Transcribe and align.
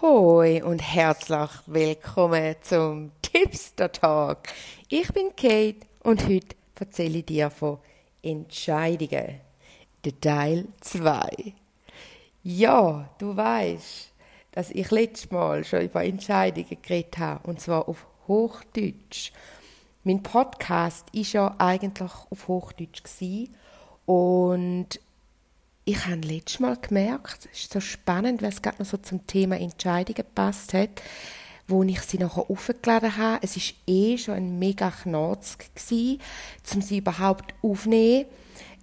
Hoi 0.00 0.62
und 0.62 0.78
herzlich 0.78 1.50
willkommen 1.66 2.54
zum 2.60 3.10
Tipster 3.20 3.90
Talk. 3.90 4.38
Ich 4.88 5.12
bin 5.12 5.34
Kate 5.34 5.88
und 6.04 6.24
heute 6.28 6.54
erzähle 6.78 7.18
ich 7.18 7.26
dir 7.26 7.50
von 7.50 7.78
Entscheidungen. 8.22 9.40
Der 10.04 10.20
Teil 10.20 10.68
2. 10.82 11.52
Ja, 12.44 13.08
du 13.18 13.36
weißt, 13.36 14.12
dass 14.52 14.70
ich 14.70 14.88
letztes 14.92 15.32
Mal 15.32 15.64
schon 15.64 15.82
über 15.82 16.04
Entscheidungen 16.04 16.78
geredet 16.80 17.18
habe 17.18 17.48
und 17.48 17.60
zwar 17.60 17.88
auf 17.88 18.06
Hochdeutsch. 18.28 19.32
Mein 20.04 20.22
Podcast 20.22 21.06
ist 21.10 21.32
ja 21.32 21.56
eigentlich 21.58 22.12
auf 22.30 22.46
Hochdeutsch 22.46 23.02
und 24.06 25.00
ich 25.88 26.04
habe 26.04 26.16
letztes 26.16 26.60
Mal 26.60 26.76
gemerkt, 26.76 27.48
es 27.50 27.60
ist 27.60 27.72
so 27.72 27.80
spannend, 27.80 28.42
weil 28.42 28.50
es 28.50 28.60
gerade 28.60 28.76
noch 28.78 28.86
so 28.86 28.98
zum 28.98 29.26
Thema 29.26 29.58
Entscheidungen 29.58 30.16
gepasst 30.16 30.74
hat, 30.74 30.90
wo 31.66 31.82
ich 31.82 32.02
sie 32.02 32.18
nachher 32.18 32.50
aufgeladen 32.50 33.16
habe. 33.16 33.38
Es 33.42 33.56
ist 33.56 33.74
eh 33.86 34.18
schon 34.18 34.34
ein 34.34 34.58
mega 34.58 34.90
gewesen, 34.90 36.20
um 36.74 36.82
sie 36.82 36.98
überhaupt 36.98 37.54
aufzunehmen. 37.62 38.26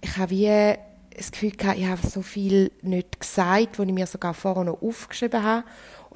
Ich 0.00 0.16
habe 0.16 0.30
wie 0.30 0.74
das 1.16 1.30
Gefühl 1.30 1.52
gehabt, 1.52 1.78
ich 1.78 1.86
habe 1.86 2.04
so 2.04 2.22
viel 2.22 2.72
nicht 2.82 3.20
gesagt, 3.20 3.78
was 3.78 3.86
ich 3.86 3.94
mir 3.94 4.06
sogar 4.08 4.34
vorher 4.34 4.64
noch 4.64 4.82
aufgeschrieben 4.82 5.44
habe 5.44 5.64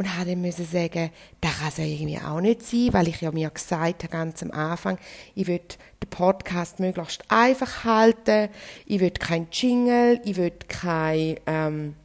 und 0.01 0.17
habe 0.17 0.31
dann 0.31 0.41
müssen 0.41 0.65
sagen, 0.65 1.11
das 1.43 1.59
kann 1.59 1.69
es 1.69 1.79
irgendwie 1.79 2.17
auch 2.17 2.41
nicht 2.41 2.63
sein, 2.63 2.89
weil 2.93 3.09
ich 3.09 3.21
ja 3.21 3.31
mir 3.33 3.51
gesagt 3.51 4.03
habe, 4.03 4.11
ganz 4.11 4.43
am 4.43 4.51
Anfang, 4.51 4.97
ich 5.35 5.47
will 5.47 5.61
den 6.03 6.09
Podcast 6.09 6.81
möglichst 6.81 7.23
einfach 7.29 7.85
halten, 7.85 8.49
ich 8.87 8.99
will 8.99 9.11
kein 9.11 9.49
Jingle, 9.53 10.19
ich 10.25 10.37
will 10.37 10.53
kein, 10.69 11.37
ähm, 11.45 11.97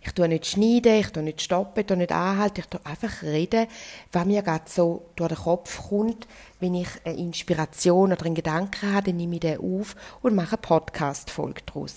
ich 0.00 0.12
tue 0.12 0.26
nicht 0.26 0.46
schneiden, 0.46 1.00
ich 1.00 1.08
tue 1.08 1.22
nicht 1.22 1.42
stoppen, 1.42 1.80
ich 1.80 1.86
tue 1.86 1.98
nicht 1.98 2.12
anhalten, 2.12 2.60
ich 2.60 2.66
tue 2.66 2.80
einfach 2.86 3.22
reden, 3.22 3.66
was 4.12 4.24
mir 4.24 4.40
gerade 4.40 4.64
so 4.64 5.10
durch 5.16 5.34
den 5.34 5.36
Kopf 5.36 5.90
kommt, 5.90 6.26
wenn 6.60 6.76
ich 6.76 6.88
eine 7.04 7.18
Inspiration 7.18 8.10
oder 8.10 8.24
einen 8.24 8.34
Gedanken 8.34 8.94
habe, 8.94 9.08
dann 9.08 9.18
nehme 9.18 9.34
ich 9.34 9.40
den 9.40 9.60
auf 9.60 9.96
und 10.22 10.34
mache 10.34 10.56
eine 10.56 10.62
Podcast-Folge 10.62 11.60
daraus. 11.66 11.94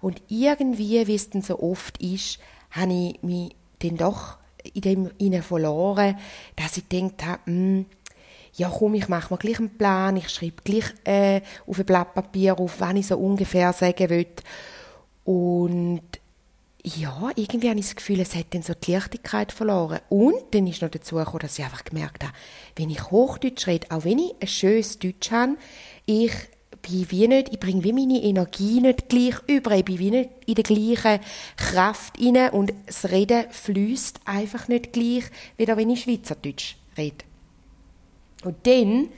Und 0.00 0.22
irgendwie, 0.28 1.04
wie 1.08 1.16
es 1.16 1.30
dann 1.30 1.42
so 1.42 1.58
oft 1.58 2.00
ist, 2.00 2.38
habe 2.70 2.92
ich 2.92 3.20
mich 3.24 3.56
dann 3.80 3.96
doch 3.96 4.38
in 4.74 4.80
dem 4.80 5.10
ihnen 5.18 5.42
verloren, 5.42 6.18
dass 6.56 6.76
ich 6.76 6.88
gedacht 6.88 7.24
habe, 7.24 7.40
hm, 7.44 7.86
ja 8.54 8.70
komm, 8.70 8.94
ich 8.94 9.08
mache 9.08 9.32
mir 9.32 9.38
gleich 9.38 9.58
einen 9.58 9.76
Plan, 9.76 10.16
ich 10.16 10.28
schreibe 10.28 10.62
gleich 10.64 10.92
äh, 11.04 11.40
auf 11.66 11.78
ein 11.78 11.84
Blatt 11.84 12.14
Papier 12.14 12.58
auf, 12.58 12.76
wann 12.80 12.96
ich 12.96 13.06
so 13.06 13.16
ungefähr 13.16 13.72
sagen 13.72 14.10
will. 14.10 14.26
Und 15.24 16.02
ja, 16.82 17.30
irgendwie 17.34 17.68
habe 17.68 17.80
ich 17.80 17.86
das 17.86 17.96
Gefühl, 17.96 18.20
es 18.20 18.34
hat 18.34 18.46
dann 18.54 18.62
so 18.62 18.72
die 18.72 18.92
Leichtigkeit 18.92 19.50
verloren. 19.50 19.98
Und 20.08 20.36
dann 20.52 20.68
ist 20.68 20.82
noch 20.82 20.90
dazu 20.90 21.16
gekommen, 21.16 21.40
dass 21.40 21.58
ich 21.58 21.64
einfach 21.64 21.84
gemerkt 21.84 22.22
habe, 22.22 22.32
wenn 22.76 22.90
ich 22.90 23.10
Hochdeutsch 23.10 23.66
rede, 23.66 23.90
auch 23.90 24.04
wenn 24.04 24.20
ich 24.20 24.34
ein 24.40 24.46
schönes 24.46 24.98
Deutsch 24.98 25.32
habe, 25.32 25.56
ich 26.06 26.32
bin 26.86 27.10
wie 27.10 27.28
nicht, 27.28 27.52
ich 27.52 27.60
bringe 27.60 27.84
wie 27.84 27.92
meine 27.92 28.22
Energie 28.22 28.80
nicht 28.80 29.08
gleich 29.08 29.36
über, 29.46 29.72
ich 29.72 29.84
bin 29.84 29.98
wie 29.98 30.10
nicht 30.10 30.30
in 30.46 30.54
der 30.54 30.64
gleichen 30.64 31.20
Kraft 31.56 32.18
inne 32.18 32.52
und 32.52 32.72
das 32.86 33.10
Reden 33.10 33.44
fließt 33.50 34.20
einfach 34.24 34.68
nicht 34.68 34.92
gleich, 34.92 35.24
wie 35.56 35.66
wenn 35.66 35.90
ich 35.90 36.02
Schweizerdeutsch 36.02 36.76
rede. 36.96 37.24
Und 38.44 38.66
dann 38.66 39.08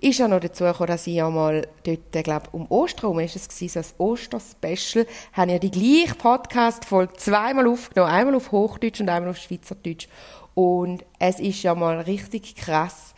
ist 0.00 0.18
ja 0.18 0.28
noch 0.28 0.40
dazu 0.40 0.64
gekommen, 0.64 0.88
dass 0.88 1.06
ich 1.06 1.14
ja 1.14 1.28
mal 1.28 1.66
dort, 1.84 2.24
glaube 2.24 2.48
um 2.52 2.66
Ostern 2.70 3.18
ist 3.18 3.36
es 3.36 3.48
gewesen, 3.48 3.82
so 3.82 4.04
ein 4.04 4.10
Oster-Special, 4.10 5.06
haben 5.32 5.50
ja 5.50 5.58
die 5.58 5.70
gleiche 5.70 6.14
Podcast-Folge 6.14 7.14
zweimal 7.14 7.66
aufgenommen, 7.66 8.12
einmal 8.12 8.34
auf 8.36 8.52
Hochdeutsch 8.52 9.00
und 9.00 9.08
einmal 9.08 9.30
auf 9.30 9.38
Schweizerdeutsch. 9.38 10.08
Und 10.54 11.04
es 11.18 11.40
ist 11.40 11.62
ja 11.62 11.74
mal 11.74 12.00
richtig 12.00 12.54
krass, 12.54 13.14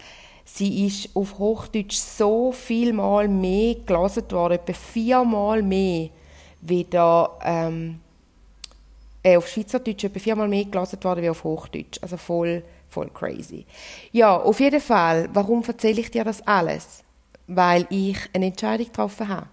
Sie 0.52 0.86
ist 0.86 1.14
auf 1.14 1.38
Hochdeutsch 1.38 1.96
so 1.96 2.50
viel 2.50 2.92
mal 2.92 3.28
mehr 3.28 3.76
gelesen 3.76 4.30
worden, 4.32 4.54
etwa 4.54 4.72
viermal 4.72 5.62
mehr, 5.62 6.10
wie 6.60 6.84
da, 6.84 7.38
ähm, 7.44 8.00
äh, 9.22 9.36
auf 9.36 9.46
Schweizerdeutsch 9.46 10.04
etwa 10.04 10.18
viermal 10.18 10.48
mehr 10.48 10.64
gelesen 10.64 11.02
worden 11.04 11.22
wie 11.22 11.30
auf 11.30 11.44
Hochdeutsch. 11.44 11.98
Also 12.02 12.16
voll, 12.16 12.64
voll 12.88 13.08
crazy. 13.14 13.64
Ja, 14.10 14.36
auf 14.36 14.58
jeden 14.58 14.80
Fall, 14.80 15.30
warum 15.32 15.62
erzähle 15.62 16.00
ich 16.00 16.10
dir 16.10 16.24
das 16.24 16.44
alles? 16.46 17.04
Weil 17.46 17.86
ich 17.88 18.18
eine 18.32 18.46
Entscheidung 18.46 18.86
getroffen 18.86 19.28
habe. 19.28 19.46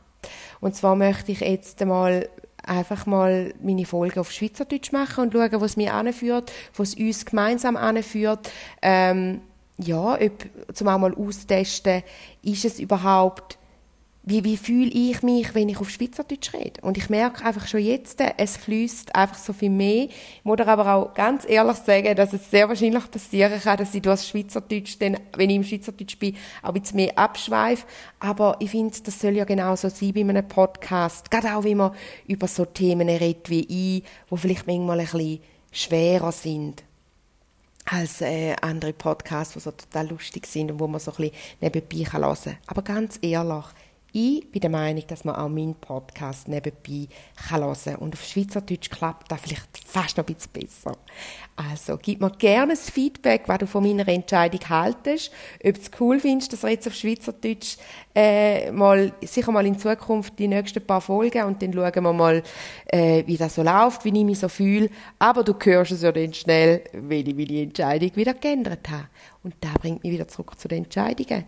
Und 0.61 0.75
zwar 0.75 0.95
möchte 0.95 1.31
ich 1.31 1.41
jetzt 1.41 1.79
einmal 1.81 2.27
einfach 2.63 3.05
mal 3.05 3.53
meine 3.61 3.85
Folge 3.85 4.19
auf 4.19 4.31
Schweizerdeutsch 4.31 4.91
machen 4.91 5.25
und 5.25 5.33
schauen, 5.33 5.61
was 5.61 5.77
mich 5.77 5.91
anführt, 5.91 6.51
was 6.75 6.95
uns 6.95 7.25
gemeinsam 7.25 7.77
anführt. 7.77 8.51
Ähm, 8.81 9.41
ja, 9.77 10.19
ob, 10.19 10.45
zum 10.73 10.87
auch 10.87 10.97
mal 10.97 11.13
austesten, 11.13 12.03
ist 12.41 12.65
es 12.65 12.79
überhaupt, 12.79 13.57
wie, 14.29 14.43
wie 14.43 14.57
fühle 14.57 14.91
ich 14.91 15.23
mich, 15.23 15.55
wenn 15.55 15.69
ich 15.69 15.79
auf 15.79 15.89
Schweizerdeutsch 15.89 16.53
rede? 16.53 16.81
Und 16.81 16.97
ich 16.97 17.09
merke 17.09 17.45
einfach 17.45 17.65
schon 17.65 17.79
jetzt, 17.79 18.19
es 18.35 18.57
fließt 18.57 19.15
einfach 19.15 19.37
so 19.37 19.53
viel 19.53 19.69
mehr. 19.69 20.09
Ich 20.09 20.43
muss 20.43 20.59
aber 20.59 20.93
auch 20.93 21.13
ganz 21.13 21.45
ehrlich 21.47 21.77
sagen, 21.77 22.13
dass 22.13 22.33
es 22.33 22.51
sehr 22.51 22.67
wahrscheinlich 22.67 23.09
passieren 23.09 23.57
kann, 23.61 23.77
dass 23.77 23.95
ich 23.95 24.01
durch 24.01 24.23
Schweizerdeutsch 24.23 24.97
dann, 24.99 25.17
wenn 25.37 25.49
ich 25.49 25.55
im 25.55 25.63
Schweizerdeutsch 25.63 26.19
bin, 26.19 26.35
auch 26.61 26.73
ein 26.73 26.81
bisschen 26.81 26.97
mehr 26.97 27.17
abschweife. 27.17 27.87
Aber 28.19 28.57
ich 28.59 28.71
finde, 28.71 28.97
das 29.01 29.17
soll 29.17 29.37
ja 29.37 29.45
genauso 29.45 29.87
sein 29.87 30.11
bei 30.11 30.19
einem 30.19 30.45
Podcast. 30.45 31.31
Gerade 31.31 31.55
auch, 31.55 31.63
wenn 31.63 31.77
man 31.77 31.93
über 32.27 32.49
so 32.49 32.65
Themen 32.65 33.07
redet 33.07 33.49
wie 33.49 33.97
ich, 33.97 34.03
wo 34.29 34.35
vielleicht 34.35 34.67
manchmal 34.67 34.99
ein 34.99 35.05
bisschen 35.05 35.39
schwerer 35.71 36.33
sind 36.33 36.83
als 37.89 38.21
äh, 38.21 38.55
andere 38.61 38.93
Podcasts, 38.93 39.53
die 39.53 39.59
so 39.59 39.71
total 39.71 40.09
lustig 40.09 40.45
sind 40.45 40.71
und 40.71 40.79
wo 40.79 40.87
man 40.87 40.99
so 40.99 41.11
ein 41.11 41.17
bisschen 41.17 41.35
nebenbei 41.61 42.11
hören 42.11 42.37
kann. 42.43 42.57
Aber 42.67 42.81
ganz 42.81 43.17
ehrlich, 43.21 43.65
ich 44.13 44.49
bin 44.51 44.61
der 44.61 44.69
Meinung, 44.69 45.03
dass 45.07 45.25
man 45.25 45.35
auch 45.35 45.49
meinen 45.49 45.75
Podcast 45.75 46.47
nebenbei 46.47 47.07
hören 47.49 47.75
kann. 47.83 47.95
Und 47.97 48.15
auf 48.15 48.23
Schweizerdeutsch 48.23 48.89
klappt 48.89 49.29
das 49.31 49.41
vielleicht 49.41 49.77
fast 49.85 50.17
noch 50.17 50.25
ein 50.25 50.33
bisschen 50.33 50.53
besser. 50.53 50.97
Also, 51.55 51.97
gib 52.01 52.21
mir 52.21 52.31
gerne 52.31 52.71
ein 52.71 52.77
Feedback, 52.77 53.43
was 53.47 53.59
du 53.59 53.67
von 53.67 53.83
meiner 53.83 54.07
Entscheidung 54.07 54.61
haltest. 54.69 55.31
Ob 55.63 55.73
du 55.73 55.81
es 55.81 55.91
cool 55.99 56.19
findest, 56.19 56.53
dass 56.53 56.63
wir 56.63 56.69
jetzt 56.69 56.87
auf 56.87 56.93
Schweizerdeutsch 56.93 57.77
äh, 58.15 58.71
mal, 58.71 59.11
sicher 59.23 59.51
mal 59.51 59.65
in 59.65 59.77
Zukunft 59.77 60.39
die 60.39 60.47
nächsten 60.47 60.85
paar 60.85 61.01
Folgen 61.01 61.43
und 61.43 61.61
dann 61.61 61.73
schauen 61.73 62.03
wir 62.03 62.13
mal, 62.13 62.43
äh, 62.87 63.23
wie 63.27 63.37
das 63.37 63.55
so 63.55 63.63
läuft, 63.63 64.05
wie 64.05 64.17
ich 64.17 64.25
mich 64.25 64.39
so 64.39 64.47
fühle. 64.47 64.89
Aber 65.19 65.43
du 65.43 65.53
hörst 65.61 65.91
es 65.91 66.01
ja 66.01 66.11
dann 66.11 66.33
schnell, 66.33 66.83
wenn 66.93 67.27
ich 67.27 67.35
meine 67.35 67.61
Entscheidung 67.61 68.15
wieder 68.15 68.33
geändert 68.33 68.89
habe. 68.89 69.09
Und 69.43 69.55
da 69.59 69.73
bringt 69.79 70.03
mich 70.03 70.13
wieder 70.13 70.27
zurück 70.27 70.57
zu 70.57 70.67
den 70.67 70.85
Entscheidungen. 70.85 71.43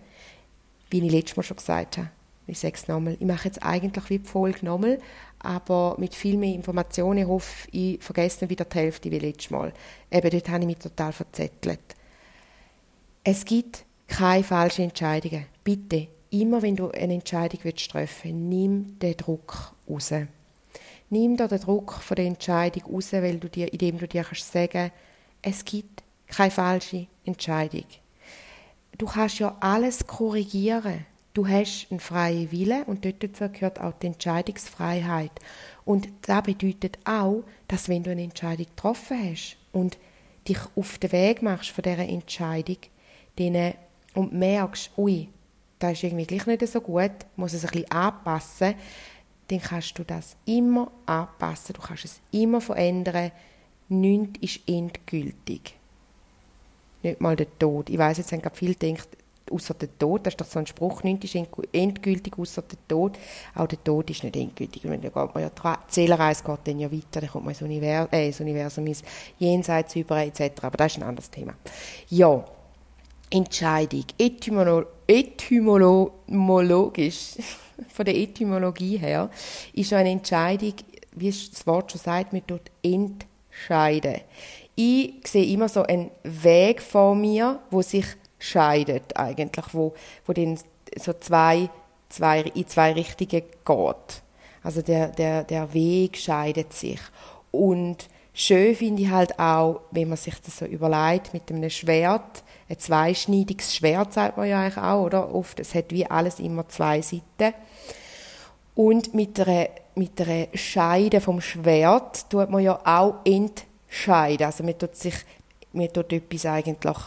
Wie 0.91 1.05
ich 1.05 1.11
letztes 1.11 1.37
Mal 1.37 1.43
schon 1.43 1.57
gesagt 1.57 1.97
habe 1.97 2.09
ich 2.49 2.59
sage 2.59 2.75
es 2.75 2.87
nochmal, 2.87 3.17
ich 3.19 3.25
mache 3.25 3.45
jetzt 3.47 3.63
eigentlich 3.63 4.09
wie 4.09 4.19
die 4.19 4.27
Folge 4.27 4.65
nochmal, 4.65 4.99
aber 5.39 5.95
mit 5.97 6.15
viel 6.15 6.37
mehr 6.37 6.53
Informationen. 6.53 7.27
Hoffe, 7.27 7.67
ich 7.71 8.01
vergesse 8.03 8.49
wieder 8.49 8.65
die 8.65 8.77
Hälfte 8.77 9.11
wie 9.11 9.19
letztes 9.19 9.51
Mal. 9.51 9.73
Eben, 10.11 10.29
dort 10.29 10.49
habe 10.49 10.59
ich 10.61 10.65
mich 10.65 10.77
total 10.77 11.13
verzettelt. 11.13 11.79
Es 13.23 13.45
gibt 13.45 13.85
keine 14.07 14.43
falschen 14.43 14.85
Entscheidungen. 14.85 15.45
Bitte, 15.63 16.07
immer 16.31 16.61
wenn 16.61 16.75
du 16.75 16.89
eine 16.91 17.13
Entscheidung 17.13 17.59
willst 17.63 17.91
treffen 17.91 18.49
nimm 18.49 18.99
den 18.99 19.17
Druck 19.17 19.73
raus. 19.89 20.13
Nimm 21.09 21.37
da 21.37 21.47
den 21.47 21.59
Druck 21.59 21.93
von 21.93 22.15
der 22.15 22.25
Entscheidung 22.25 22.83
raus, 22.93 23.13
weil 23.13 23.39
du 23.39 23.49
dir, 23.49 23.71
indem 23.71 23.97
du 23.97 24.07
dir 24.07 24.23
kannst 24.23 24.51
sagen, 24.51 24.91
es 25.41 25.65
gibt 25.65 26.03
keine 26.27 26.51
falsche 26.51 27.07
Entscheidung. 27.25 27.85
Du 28.97 29.05
kannst 29.05 29.39
ja 29.39 29.55
alles 29.59 30.05
korrigieren. 30.05 31.05
Du 31.33 31.47
hast 31.47 31.87
einen 31.89 31.99
freien 31.99 32.51
Willen 32.51 32.83
und 32.83 33.05
dort 33.05 33.23
dazu 33.23 33.49
gehört 33.49 33.79
auch 33.79 33.93
die 33.93 34.07
Entscheidungsfreiheit. 34.07 35.31
Und 35.85 36.09
das 36.23 36.43
bedeutet 36.43 36.97
auch, 37.05 37.43
dass 37.67 37.87
wenn 37.87 38.03
du 38.03 38.11
eine 38.11 38.23
Entscheidung 38.23 38.65
getroffen 38.65 39.31
hast 39.31 39.57
und 39.71 39.97
dich 40.47 40.59
auf 40.75 40.97
den 40.97 41.11
Weg 41.11 41.41
machst 41.41 41.69
von 41.69 41.83
dieser 41.83 41.99
Entscheidung 41.99 42.77
dann, 43.37 43.73
und 44.15 44.33
merkst, 44.33 44.91
ui, 44.97 45.29
das 45.77 45.93
ist 45.93 46.03
irgendwie 46.03 46.25
gleich 46.25 46.45
nicht 46.45 46.67
so 46.67 46.81
gut, 46.81 47.11
muss 47.35 47.53
es 47.53 47.63
ein 47.63 47.71
bisschen 47.71 47.91
anpassen, 47.91 48.75
dann 49.47 49.61
kannst 49.61 49.97
du 49.97 50.03
das 50.03 50.35
immer 50.45 50.91
anpassen, 51.05 51.73
du 51.73 51.81
kannst 51.81 52.05
es 52.05 52.21
immer 52.31 52.59
verändern. 52.59 53.31
Nichts 53.87 54.39
ist 54.41 54.59
endgültig. 54.67 55.75
Nicht 57.01 57.21
mal 57.21 57.35
der 57.35 57.47
Tod. 57.57 57.89
Ich 57.89 57.97
weiß 57.97 58.17
jetzt 58.17 58.31
haben 58.31 58.41
viele 58.53 58.75
gedacht, 58.75 59.09
außer 59.51 59.73
der 59.73 59.97
Tod, 59.97 60.25
das 60.25 60.33
ist 60.33 60.41
doch 60.41 60.45
so 60.45 60.59
ein 60.59 60.67
Spruch, 60.67 61.03
nichts 61.03 61.33
ist 61.33 61.47
endgültig 61.71 62.37
außer 62.37 62.61
der 62.61 62.77
Tod. 62.87 63.17
Auch 63.55 63.67
der 63.67 63.83
Tod 63.83 64.09
ist 64.09 64.23
nicht 64.23 64.35
endgültig. 64.35 64.83
Dann 64.83 65.01
geht 65.01 65.15
man 65.15 65.31
ja, 65.35 65.49
die 65.49 65.93
Seelenreise 65.93 66.43
geht 66.43 66.59
dann 66.65 66.79
ja 66.79 66.91
weiter, 66.91 67.21
dann 67.21 67.29
kommt 67.29 67.45
man 67.45 67.53
ins 67.53 67.61
Universum, 67.61 68.09
äh, 68.11 68.27
ins 68.27 68.39
Universum, 68.39 68.87
ins 68.87 69.03
Jenseits 69.37 69.95
über, 69.95 70.17
etc. 70.23 70.63
Aber 70.63 70.77
das 70.77 70.93
ist 70.93 70.97
ein 70.97 71.03
anderes 71.03 71.29
Thema. 71.29 71.53
Ja, 72.09 72.43
Entscheidung, 73.29 74.05
Etymolo 74.17 74.85
etymologisch, 75.09 76.17
von 77.93 78.05
der 78.05 78.15
Etymologie 78.15 78.97
her, 78.97 79.29
ist 79.73 79.91
eine 79.93 80.11
Entscheidung, 80.11 80.73
wie 81.15 81.31
das 81.31 81.65
Wort 81.65 81.91
schon 81.91 82.01
sagt, 82.01 82.31
man 82.33 82.45
tut 82.45 82.69
entscheiden. 82.83 84.21
ich 84.75 85.15
sehe 85.25 85.51
immer 85.51 85.67
so 85.67 85.83
einen 85.83 86.11
Weg 86.23 86.81
vor 86.81 87.15
mir, 87.15 87.59
wo 87.71 87.81
sich 87.81 88.05
scheidet 88.39 89.15
eigentlich, 89.17 89.65
wo, 89.73 89.93
wo 90.25 90.33
dann 90.33 90.57
so 90.97 91.13
zwei, 91.13 91.69
zwei, 92.09 92.41
in 92.41 92.67
zwei 92.67 92.93
Richtungen 92.93 93.43
geht. 93.65 94.21
Also 94.63 94.81
der, 94.81 95.09
der, 95.09 95.43
der 95.43 95.73
Weg 95.73 96.17
scheidet 96.17 96.73
sich. 96.73 96.99
Und 97.51 98.09
schön 98.33 98.75
finde 98.75 99.03
ich 99.03 99.09
halt 99.09 99.39
auch, 99.39 99.81
wenn 99.91 100.09
man 100.09 100.17
sich 100.17 100.35
das 100.41 100.57
so 100.57 100.65
überlegt, 100.65 101.33
mit 101.33 101.51
einem 101.51 101.69
Schwert, 101.69 102.43
ein 102.67 102.79
zweischneidiges 102.79 103.75
Schwert 103.75 104.13
sagt 104.13 104.37
man 104.37 104.47
ja 104.47 104.61
eigentlich 104.61 104.77
auch, 104.77 105.05
oder? 105.05 105.33
Oft, 105.33 105.59
es 105.59 105.73
hat 105.73 105.91
wie 105.91 106.05
alles 106.05 106.39
immer 106.39 106.67
zwei 106.67 107.01
Seiten. 107.01 107.55
Und 108.75 109.13
mit 109.13 109.39
einer, 109.39 109.69
mit 109.95 110.21
Scheide 110.53 111.19
vom 111.19 111.41
Schwert 111.41 112.29
tut 112.29 112.49
man 112.49 112.63
ja 112.63 112.79
auch 112.85 113.15
entscheiden 113.25 113.69
scheiden. 113.89 114.45
Also 114.45 114.63
man 114.63 114.77
tut 114.77 114.95
sich, 114.95 115.15
man 115.73 115.91
tut 115.91 116.13
etwas 116.13 116.45
eigentlich, 116.45 116.97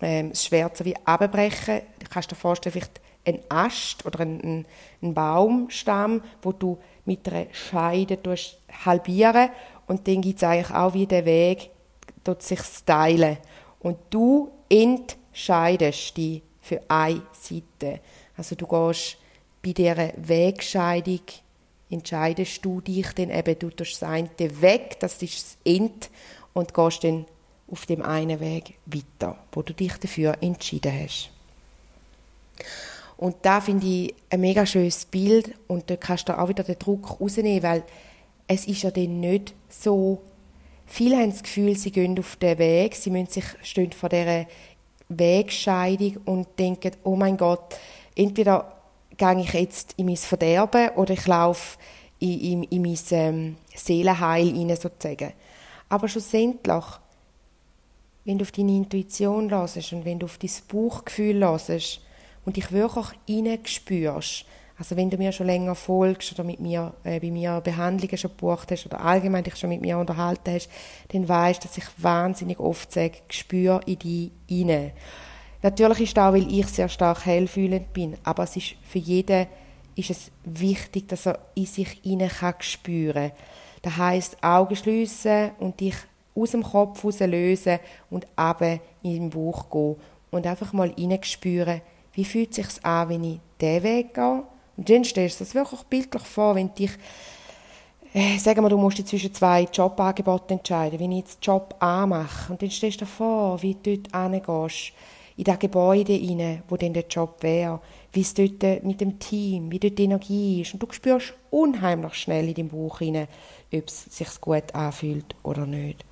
ähm, 0.00 0.34
Schwert 0.34 0.84
wie 0.84 0.96
abbrechen. 1.04 1.82
Du 1.98 2.06
kannst 2.08 2.30
dir 2.30 2.36
vorstellen, 2.36 2.72
vielleicht 2.72 3.00
ein 3.26 3.40
Ast 3.48 4.04
oder 4.06 4.20
ein, 4.20 4.66
ein, 5.02 5.14
Baumstamm, 5.14 6.22
wo 6.42 6.52
du 6.52 6.78
mit 7.04 7.28
einer 7.28 7.46
Scheide 7.52 8.18
halbieren 8.84 9.50
und 9.86 10.06
dann 10.08 10.20
gibt 10.20 10.38
es 10.38 10.44
eigentlich 10.44 10.74
auch 10.74 10.94
wie 10.94 11.06
den 11.06 11.24
Weg, 11.24 11.70
dort 12.24 12.42
sich 12.42 12.60
teilen. 12.86 13.38
Und 13.80 13.98
du 14.10 14.50
entscheidest 14.68 16.16
dich 16.16 16.42
für 16.60 16.80
eine 16.88 17.22
Seite. 17.32 18.00
Also 18.36 18.54
du 18.54 18.66
gehst 18.66 19.18
bei 19.62 19.72
dieser 19.72 20.12
Wegscheidung 20.16 21.20
entscheidest 21.90 22.64
du 22.64 22.80
dich 22.80 23.12
dann 23.14 23.30
eben, 23.30 23.58
du 23.58 23.70
tust 23.70 24.00
das 24.00 24.08
eine 24.08 24.30
weg, 24.38 24.96
das 25.00 25.20
ist 25.22 25.34
das 25.34 25.58
End, 25.64 26.08
und 26.52 26.72
gehst 26.72 27.04
dann 27.04 27.26
auf 27.70 27.86
dem 27.86 28.02
einen 28.02 28.40
Weg 28.40 28.74
weiter, 28.86 29.38
wo 29.52 29.62
du 29.62 29.72
dich 29.72 29.94
dafür 29.94 30.36
entschieden 30.40 30.92
hast. 30.92 31.30
Und 33.16 33.36
da 33.42 33.60
finde 33.60 33.86
ich 33.86 34.14
ein 34.30 34.40
mega 34.40 34.64
schönes 34.64 35.04
Bild 35.04 35.54
und 35.68 35.90
da 35.90 35.96
kannst 35.96 36.28
du 36.28 36.38
auch 36.38 36.48
wieder 36.48 36.64
den 36.64 36.78
Druck 36.78 37.20
rausnehmen, 37.20 37.62
weil 37.62 37.84
es 38.46 38.66
ist 38.66 38.82
ja 38.82 38.90
dann 38.90 39.20
nicht 39.20 39.54
so, 39.68 40.22
viele 40.86 41.16
haben 41.16 41.30
das 41.30 41.42
Gefühl, 41.42 41.76
sie 41.76 41.92
gehen 41.92 42.18
auf 42.18 42.36
den 42.36 42.58
Weg, 42.58 42.94
sie 42.94 43.10
müssen 43.10 43.30
sich, 43.30 43.44
stehen 43.62 43.92
vor 43.92 44.08
dieser 44.08 44.46
Wegscheidung 45.10 46.16
und 46.24 46.58
denken, 46.58 46.92
oh 47.04 47.14
mein 47.14 47.36
Gott, 47.36 47.76
entweder 48.16 48.74
gehe 49.16 49.40
ich 49.40 49.52
jetzt 49.52 49.94
in 49.98 50.06
mein 50.06 50.16
Verderben 50.16 50.88
oder 50.96 51.12
ich 51.12 51.26
laufe 51.26 51.78
in, 52.20 52.40
in, 52.40 52.62
in 52.64 52.82
mein 52.82 52.98
ähm, 53.10 53.56
Seelenheil 53.74 54.46
hinein, 54.46 54.76
sozusagen. 54.76 55.32
Aber 55.90 56.08
schlussendlich, 56.08 56.84
wenn 58.24 58.38
du 58.38 58.42
auf 58.42 58.52
deine 58.52 58.76
Intuition 58.76 59.50
hörst 59.50 59.92
und 59.92 60.04
wenn 60.04 60.18
du 60.18 60.26
auf 60.26 60.38
dein 60.38 60.50
Bauchgefühl 60.68 61.40
hörst 61.40 62.00
und 62.44 62.56
dich 62.56 62.72
wirklich 62.72 63.68
spürst, 63.68 64.44
also 64.80 64.96
wenn 64.96 65.10
du 65.10 65.18
mir 65.18 65.30
schon 65.30 65.46
länger 65.46 65.74
folgst 65.74 66.32
oder 66.32 66.42
mit 66.42 66.58
mir, 66.58 66.94
äh, 67.04 67.20
bei 67.20 67.30
mir 67.30 67.60
Behandlungen 67.60 68.16
schon 68.16 68.30
gebucht 68.30 68.70
hast 68.70 68.86
oder 68.86 69.02
allgemein 69.02 69.44
dich 69.44 69.56
schon 69.56 69.68
mit 69.68 69.82
mir 69.82 69.98
unterhalten 69.98 70.54
hast, 70.54 70.70
dann 71.08 71.28
weißt, 71.28 71.62
dass 71.62 71.76
ich 71.76 71.84
wahnsinnig 71.98 72.58
oft 72.58 72.90
sage, 72.90 73.18
spür 73.28 73.82
in 73.84 73.98
dich 73.98 74.30
hinein. 74.48 74.92
Natürlich 75.62 76.00
ist 76.00 76.16
das 76.16 76.24
auch, 76.28 76.32
weil 76.32 76.50
ich 76.50 76.66
sehr 76.66 76.88
stark 76.88 77.26
hellfühlend 77.26 77.92
bin, 77.92 78.16
aber 78.24 78.44
es 78.44 78.56
ist 78.56 78.74
für 78.82 78.98
jeden 78.98 79.46
ist 79.96 80.10
es 80.10 80.30
wichtig, 80.44 81.08
dass 81.08 81.26
er 81.26 81.38
in 81.54 81.66
sich 81.66 82.00
hinein 82.02 82.30
kann 82.30 82.54
spüren. 82.60 83.32
Das 83.82 83.96
heißt 83.98 84.42
Augen 84.42 84.76
schließen 84.76 85.50
und 85.58 85.80
dich 85.80 85.96
aus 86.40 86.50
dem 86.52 86.62
Kopf 86.62 87.04
raus 87.04 87.20
lösen 87.20 87.78
und 88.10 88.26
aber 88.36 88.78
in 89.02 89.14
den 89.14 89.30
Bauch 89.30 89.70
gehen 89.70 89.96
und 90.30 90.46
einfach 90.46 90.72
mal 90.72 90.92
spüren, 91.22 91.80
wie 92.12 92.24
fühlt 92.24 92.50
es 92.50 92.56
sich 92.56 92.84
an, 92.84 93.08
wenn 93.08 93.24
ich 93.24 93.40
diesen 93.60 93.82
Weg 93.82 94.14
gehe. 94.14 94.42
Und 94.76 94.88
dann 94.88 95.04
stellst 95.04 95.40
du 95.40 95.44
das 95.44 95.54
wirklich 95.54 95.82
bildlich 95.84 96.22
vor, 96.22 96.54
wenn 96.54 96.74
dich 96.74 96.92
äh, 98.12 98.38
sagen 98.38 98.62
wir, 98.62 98.68
du 98.68 98.76
musst 98.76 98.98
dich 98.98 99.06
zwischen 99.06 99.32
zwei 99.32 99.62
Jobangeboten 99.72 100.58
entscheiden. 100.58 100.98
Wenn 100.98 101.12
ich 101.12 101.20
jetzt 101.20 101.46
Job 101.46 101.76
A 101.78 102.06
mache 102.06 102.52
und 102.52 102.60
dann 102.60 102.70
stellst 102.70 103.00
du 103.00 103.04
dir 103.04 103.10
vor, 103.10 103.62
wie 103.62 103.76
du 103.80 103.98
dort 103.98 104.32
hingehst, 104.32 104.92
in 105.36 105.44
das 105.44 105.58
Gebäude 105.58 106.12
hinein, 106.12 106.62
wo 106.68 106.76
dann 106.76 106.92
der 106.92 107.06
Job 107.08 107.36
wäre, 107.40 107.80
wie 108.12 108.20
es 108.20 108.34
dort 108.34 108.82
mit 108.82 109.00
dem 109.00 109.18
Team, 109.18 109.70
wie 109.70 109.78
dort 109.78 109.96
die 109.96 110.04
Energie 110.04 110.62
ist. 110.62 110.74
Und 110.74 110.82
du 110.82 110.86
spürst 110.90 111.34
unheimlich 111.50 112.14
schnell 112.14 112.48
in 112.48 112.54
deinem 112.54 112.68
Bauch 112.68 112.98
hinein, 112.98 113.28
ob 113.72 113.86
es 113.86 114.04
sich 114.04 114.40
gut 114.40 114.74
anfühlt 114.74 115.36
oder 115.42 115.64
nicht. 115.64 116.04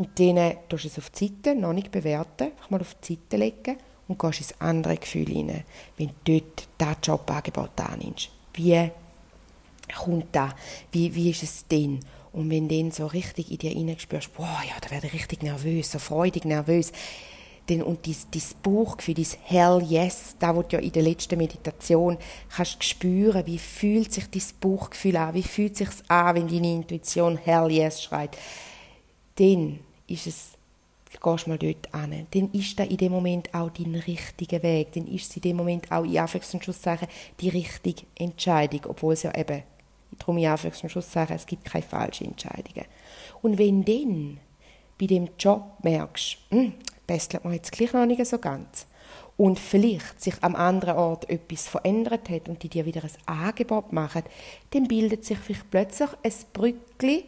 Und 0.00 0.18
dann 0.18 0.56
tust 0.70 0.84
du 0.84 0.88
es 0.88 0.96
auf 0.96 1.10
die 1.10 1.26
Seite, 1.26 1.54
noch 1.54 1.74
nicht 1.74 1.90
bewerten, 1.90 2.44
einfach 2.44 2.70
mal 2.70 2.80
auf 2.80 2.96
die 3.06 3.16
Seite 3.16 3.36
legen 3.36 3.76
und 4.08 4.18
gehst 4.18 4.40
ins 4.40 4.58
andere 4.58 4.96
Gefühl 4.96 5.26
hinein, 5.26 5.64
wenn 5.98 6.08
du 6.24 6.40
dort 6.40 6.68
das 6.78 6.96
Jobangebot 7.02 7.78
annimmst. 7.78 8.30
Wie 8.54 8.90
kommt 9.94 10.28
das? 10.32 10.52
Wie, 10.90 11.14
wie 11.14 11.28
ist 11.28 11.42
es 11.42 11.66
denn? 11.68 12.00
Und 12.32 12.48
wenn 12.48 12.66
du 12.66 12.78
dann 12.78 12.92
so 12.92 13.08
richtig 13.08 13.50
in 13.50 13.58
dir 13.58 13.72
hinein 13.72 13.98
spürst, 13.98 14.34
boah, 14.34 14.62
ja, 14.66 14.72
da 14.80 14.90
werde 14.90 15.08
ich 15.08 15.12
richtig 15.12 15.42
nervös, 15.42 15.92
so 15.92 15.98
freudig 15.98 16.46
nervös, 16.46 16.92
denn, 17.68 17.82
und 17.82 18.06
dein 18.06 18.42
Bauchgefühl, 18.62 19.16
dein 19.16 19.26
Hell 19.44 19.82
Yes, 19.86 20.34
da 20.38 20.56
wo 20.56 20.62
du 20.62 20.76
ja 20.76 20.82
in 20.82 20.92
der 20.92 21.02
letzten 21.02 21.36
Meditation 21.36 22.16
kannst 22.48 22.82
spüren, 22.84 23.44
wie 23.44 23.58
fühlt 23.58 24.14
sich 24.14 24.30
dein 24.30 24.42
Bauchgefühl 24.62 25.18
an, 25.18 25.34
wie 25.34 25.42
fühlt 25.42 25.76
sich 25.76 25.90
an, 26.08 26.36
wenn 26.36 26.48
deine 26.48 26.72
Intuition 26.72 27.36
Hell 27.36 27.70
Yes 27.70 28.02
schreit, 28.02 28.38
dann 29.34 29.80
ist 30.10 30.26
es 30.26 30.50
gehst 31.18 31.46
mal 31.48 31.58
dort 31.58 31.92
an. 31.92 32.26
Dann 32.30 32.50
ist 32.52 32.78
da 32.78 32.84
in 32.84 32.96
dem 32.96 33.12
Moment 33.12 33.52
auch 33.54 33.70
dein 33.70 33.94
richtiger 33.94 34.62
Weg. 34.62 34.92
Dann 34.92 35.06
ist 35.06 35.30
es 35.30 35.36
in 35.36 35.42
dem 35.42 35.56
Moment 35.56 35.90
auch, 35.90 36.04
in 36.04 36.12
Anführungs- 36.12 36.54
und 36.54 36.64
Schlusszeichen, 36.64 37.08
die 37.40 37.48
richtige 37.48 38.02
Entscheidung. 38.16 38.82
Obwohl 38.88 39.14
es 39.14 39.24
ja 39.24 39.34
eben, 39.36 39.62
darum 40.18 40.38
in 40.38 40.46
Anführungs- 40.46 40.82
und 40.82 40.90
Schlusszeichen, 40.90 41.36
es 41.36 41.46
gibt 41.46 41.64
keine 41.64 41.84
falschen 41.84 42.28
Entscheidungen. 42.28 42.86
Und 43.42 43.58
wenn 43.58 43.84
dann 43.84 44.40
bei 44.98 45.06
dem 45.06 45.28
Job 45.38 45.62
merkst, 45.82 46.38
hm, 46.50 46.74
bastelt 47.06 47.44
man 47.44 47.54
jetzt 47.54 47.72
gleich 47.72 47.92
noch 47.92 48.06
nicht 48.06 48.24
so 48.24 48.38
ganz. 48.38 48.86
Und 49.36 49.58
vielleicht 49.58 50.20
sich 50.20 50.34
am 50.42 50.54
anderen 50.54 50.96
Ort 50.96 51.28
etwas 51.30 51.66
verändert 51.66 52.28
hat 52.28 52.48
und 52.48 52.62
die 52.62 52.68
dir 52.68 52.84
wieder 52.84 53.02
ein 53.02 53.10
Angebot 53.26 53.92
machen, 53.92 54.22
dann 54.70 54.86
bildet 54.86 55.24
sich 55.24 55.38
vielleicht 55.38 55.70
plötzlich 55.70 56.10
ein 56.22 56.32
Brückli 56.52 57.24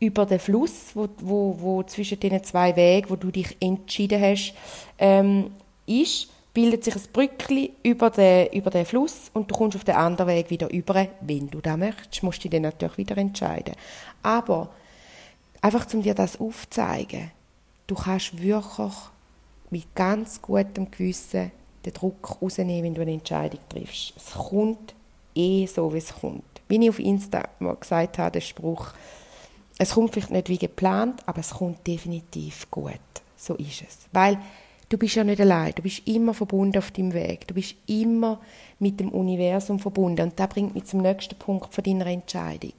über 0.00 0.26
den 0.26 0.38
Fluss, 0.38 0.92
wo, 0.94 1.08
wo, 1.18 1.56
wo 1.60 1.82
zwischen 1.82 2.20
den 2.20 2.42
zwei 2.44 2.76
Wegen, 2.76 3.10
wo 3.10 3.16
du 3.16 3.30
dich 3.30 3.56
entschieden 3.60 4.20
hast, 4.20 4.54
ähm, 4.98 5.50
ist, 5.86 6.28
bildet 6.54 6.84
sich 6.84 6.94
ein 6.94 7.02
Brückli 7.12 7.72
über 7.82 8.10
den, 8.10 8.48
über 8.52 8.70
den 8.70 8.86
Fluss 8.86 9.30
und 9.34 9.50
du 9.50 9.54
kommst 9.54 9.76
auf 9.76 9.84
den 9.84 9.96
anderen 9.96 10.30
Weg 10.30 10.50
wieder 10.50 10.70
über, 10.72 11.06
wenn 11.20 11.50
du 11.50 11.60
das 11.60 11.76
möchtest, 11.76 12.22
musst 12.22 12.38
du 12.38 12.42
dich 12.42 12.50
dann 12.52 12.62
natürlich 12.62 12.98
wieder 12.98 13.16
entscheiden. 13.16 13.74
Aber 14.22 14.70
einfach, 15.60 15.86
um 15.92 16.02
dir 16.02 16.14
das 16.14 16.40
aufzuzeigen, 16.40 17.30
du 17.86 17.94
kannst 17.94 18.40
wirklich 18.40 18.92
mit 19.70 19.94
ganz 19.94 20.40
gutem 20.40 20.90
Gewissen 20.90 21.50
den 21.84 21.92
Druck 21.92 22.40
rausnehmen, 22.40 22.84
wenn 22.84 22.94
du 22.94 23.02
eine 23.02 23.12
Entscheidung 23.12 23.60
triffst. 23.68 24.14
Es 24.16 24.32
kommt 24.32 24.94
eh 25.34 25.66
so, 25.66 25.92
wie 25.92 25.98
es 25.98 26.12
kommt. 26.12 26.44
Wie 26.68 26.82
ich 26.82 26.90
auf 26.90 26.98
Insta 26.98 27.48
mal 27.60 27.76
gesagt 27.76 28.18
habe, 28.18 28.32
der 28.32 28.40
Spruch, 28.40 28.92
es 29.78 29.90
kommt 29.90 30.12
vielleicht 30.12 30.30
nicht 30.30 30.48
wie 30.48 30.58
geplant, 30.58 31.22
aber 31.26 31.38
es 31.38 31.50
kommt 31.50 31.86
definitiv 31.86 32.70
gut. 32.70 32.98
So 33.36 33.54
ist 33.54 33.82
es. 33.82 33.98
Weil 34.12 34.38
du 34.88 34.98
bist 34.98 35.14
ja 35.14 35.22
nicht 35.22 35.40
allein, 35.40 35.72
du 35.74 35.82
bist 35.82 36.06
immer 36.06 36.34
verbunden 36.34 36.78
auf 36.78 36.90
deinem 36.90 37.12
Weg, 37.12 37.46
du 37.46 37.54
bist 37.54 37.76
immer 37.86 38.40
mit 38.80 38.98
dem 38.98 39.10
Universum 39.10 39.78
verbunden. 39.78 40.22
Und 40.22 40.38
das 40.40 40.48
bringt 40.48 40.74
mich 40.74 40.84
zum 40.84 41.02
nächsten 41.02 41.36
Punkt 41.36 41.72
von 41.72 41.84
deiner 41.84 42.06
Entscheidung. 42.06 42.72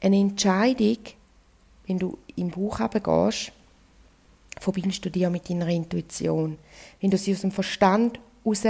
Eine 0.00 0.18
Entscheidung, 0.18 0.98
wenn 1.86 1.98
du 1.98 2.18
im 2.36 2.50
Buch 2.50 2.80
gehst, 2.90 3.52
verbindest 4.60 5.04
du 5.04 5.10
dich 5.10 5.28
mit 5.30 5.48
deiner 5.48 5.68
Intuition. 5.68 6.58
Wenn 7.00 7.10
du 7.10 7.16
sie 7.16 7.32
aus 7.32 7.40
dem 7.40 7.52
Verstand 7.52 8.20
raus 8.44 8.64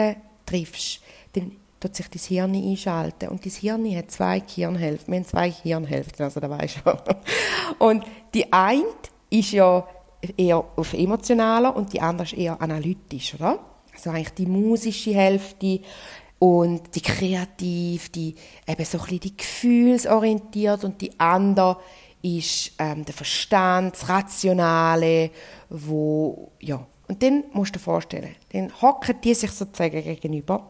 triffst, 0.44 1.00
dann 1.32 1.52
tut 1.86 1.96
sich 1.96 2.08
dein 2.08 2.22
Hirn 2.22 2.54
einschalten. 2.54 3.28
Und 3.28 3.44
dein 3.44 3.52
Hirn 3.52 3.96
hat 3.96 4.10
zwei 4.10 4.42
Hirnhälften. 4.46 5.12
Wir 5.12 5.20
haben 5.20 5.26
zwei 5.26 5.50
Hirnhälften, 5.50 6.24
also 6.24 6.40
da 6.40 6.50
weisst 6.50 6.80
du. 6.84 7.84
Und 7.84 8.04
die 8.34 8.52
eine 8.52 8.84
ist 9.30 9.52
ja 9.52 9.86
eher 10.36 10.64
auf 10.76 10.92
emotionaler 10.92 11.74
und 11.76 11.92
die 11.92 12.00
andere 12.00 12.26
ist 12.26 12.34
eher 12.34 12.60
analytisch, 12.60 13.34
oder? 13.34 13.58
Also 13.92 14.10
eigentlich 14.10 14.34
die 14.34 14.46
musische 14.46 15.14
Hälfte 15.14 15.80
und 16.38 16.94
die 16.94 17.00
kreativ, 17.00 18.10
die 18.10 18.34
eben 18.66 18.84
so 18.84 18.98
ein 19.00 19.20
die 19.20 19.36
gefühlsorientiert 19.36 20.84
und 20.84 21.00
die 21.00 21.18
andere 21.18 21.78
ist 22.22 22.72
ähm, 22.78 23.04
der 23.04 23.14
Verstand, 23.14 23.94
das 23.94 24.08
Rationale, 24.08 25.30
wo, 25.68 26.52
ja. 26.60 26.86
Und 27.08 27.22
dann 27.22 27.44
musst 27.52 27.74
du 27.74 27.78
dir 27.78 27.84
vorstellen, 27.84 28.34
dann 28.52 28.72
hocken 28.82 29.20
die 29.22 29.34
sich 29.34 29.52
sozusagen 29.52 30.02
gegenüber 30.02 30.66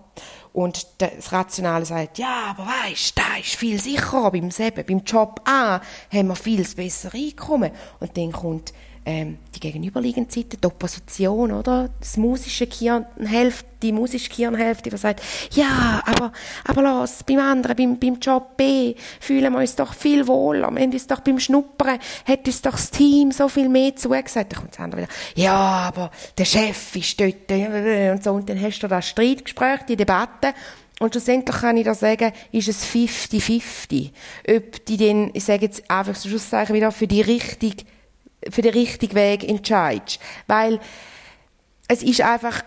und 0.52 0.87
das 0.99 1.33
Rationale 1.33 1.85
sagt, 1.85 2.19
ja, 2.19 2.47
aber 2.57 2.66
weißt, 2.66 3.19
da 3.19 3.37
ist 3.38 3.57
viel 3.57 3.81
sicherer 3.81 4.31
beim 4.31 4.50
Seben, 4.50 4.85
beim 4.87 5.02
Job 5.05 5.40
A 5.45 5.81
haben 6.11 6.28
wir 6.28 6.37
viel 6.37 6.64
besser 6.64 7.12
Einkommen. 7.12 7.71
Und 8.00 8.16
dann 8.16 8.33
kommt 8.33 8.73
ähm, 9.07 9.39
die 9.55 9.61
gegenüberliegende 9.61 10.33
Seite, 10.33 10.57
die 10.57 10.67
Opposition, 10.67 11.53
oder? 11.53 11.89
Das 12.01 12.17
musische 12.17 12.67
Kirnhälfte, 12.67 13.69
die 13.81 13.93
musische 13.93 14.29
Kirnhälfte, 14.29 14.91
die 14.91 14.97
sagt, 14.97 15.23
ja, 15.53 16.03
aber, 16.05 16.33
aber 16.65 16.83
los, 16.83 17.21
beim 17.25 17.39
anderen, 17.39 17.77
beim, 17.77 17.99
beim 18.01 18.19
Job 18.19 18.57
B, 18.57 18.97
fühlen 19.21 19.53
wir 19.53 19.61
uns 19.61 19.77
doch 19.77 19.95
viel 19.95 20.27
wohler. 20.27 20.73
Wir 20.73 20.83
haben 20.83 20.93
uns 20.93 21.07
doch 21.07 21.21
beim 21.21 21.39
Schnuppern, 21.39 22.01
hat 22.27 22.47
uns 22.47 22.61
doch 22.61 22.73
das 22.73 22.91
Team 22.91 23.31
so 23.31 23.49
viel 23.49 23.69
mehr 23.69 23.95
zugesagt. 23.95 24.53
Dann 24.53 24.59
kommt 24.59 24.73
das 24.73 24.81
andere 24.81 25.03
wieder, 25.03 25.11
ja, 25.37 25.55
aber 25.55 26.11
der 26.37 26.45
Chef 26.45 26.97
ist 26.97 27.21
dort, 27.21 27.51
und 27.51 28.25
so. 28.25 28.33
Und 28.33 28.49
dann 28.49 28.61
hast 28.61 28.81
du 28.81 28.89
das 28.89 29.09
Streitgespräch, 29.09 29.83
die 29.89 29.97
Debatte, 29.97 30.53
und 30.99 31.13
schlussendlich 31.13 31.57
kann 31.57 31.77
ich 31.77 31.85
da 31.85 31.95
sagen, 31.95 32.33
ist 32.53 32.69
es 32.69 32.85
50-50. 32.87 34.11
Ob 34.49 34.85
die 34.87 34.97
dann, 34.97 35.31
ich 35.35 35.45
sage 35.45 35.67
jetzt 35.67 35.91
einfach 35.91 36.17
Schlusszeichen 36.17 36.75
wieder, 36.75 36.91
für 36.91 37.07
die 37.07 37.21
richtig, 37.21 37.85
für 38.50 38.62
den 38.62 38.73
richtigen 38.73 39.15
Weg 39.15 39.49
entscheidest. 39.49 40.21
Weil, 40.47 40.81
es 41.88 42.03
ist 42.03 42.21
einfach, 42.21 42.62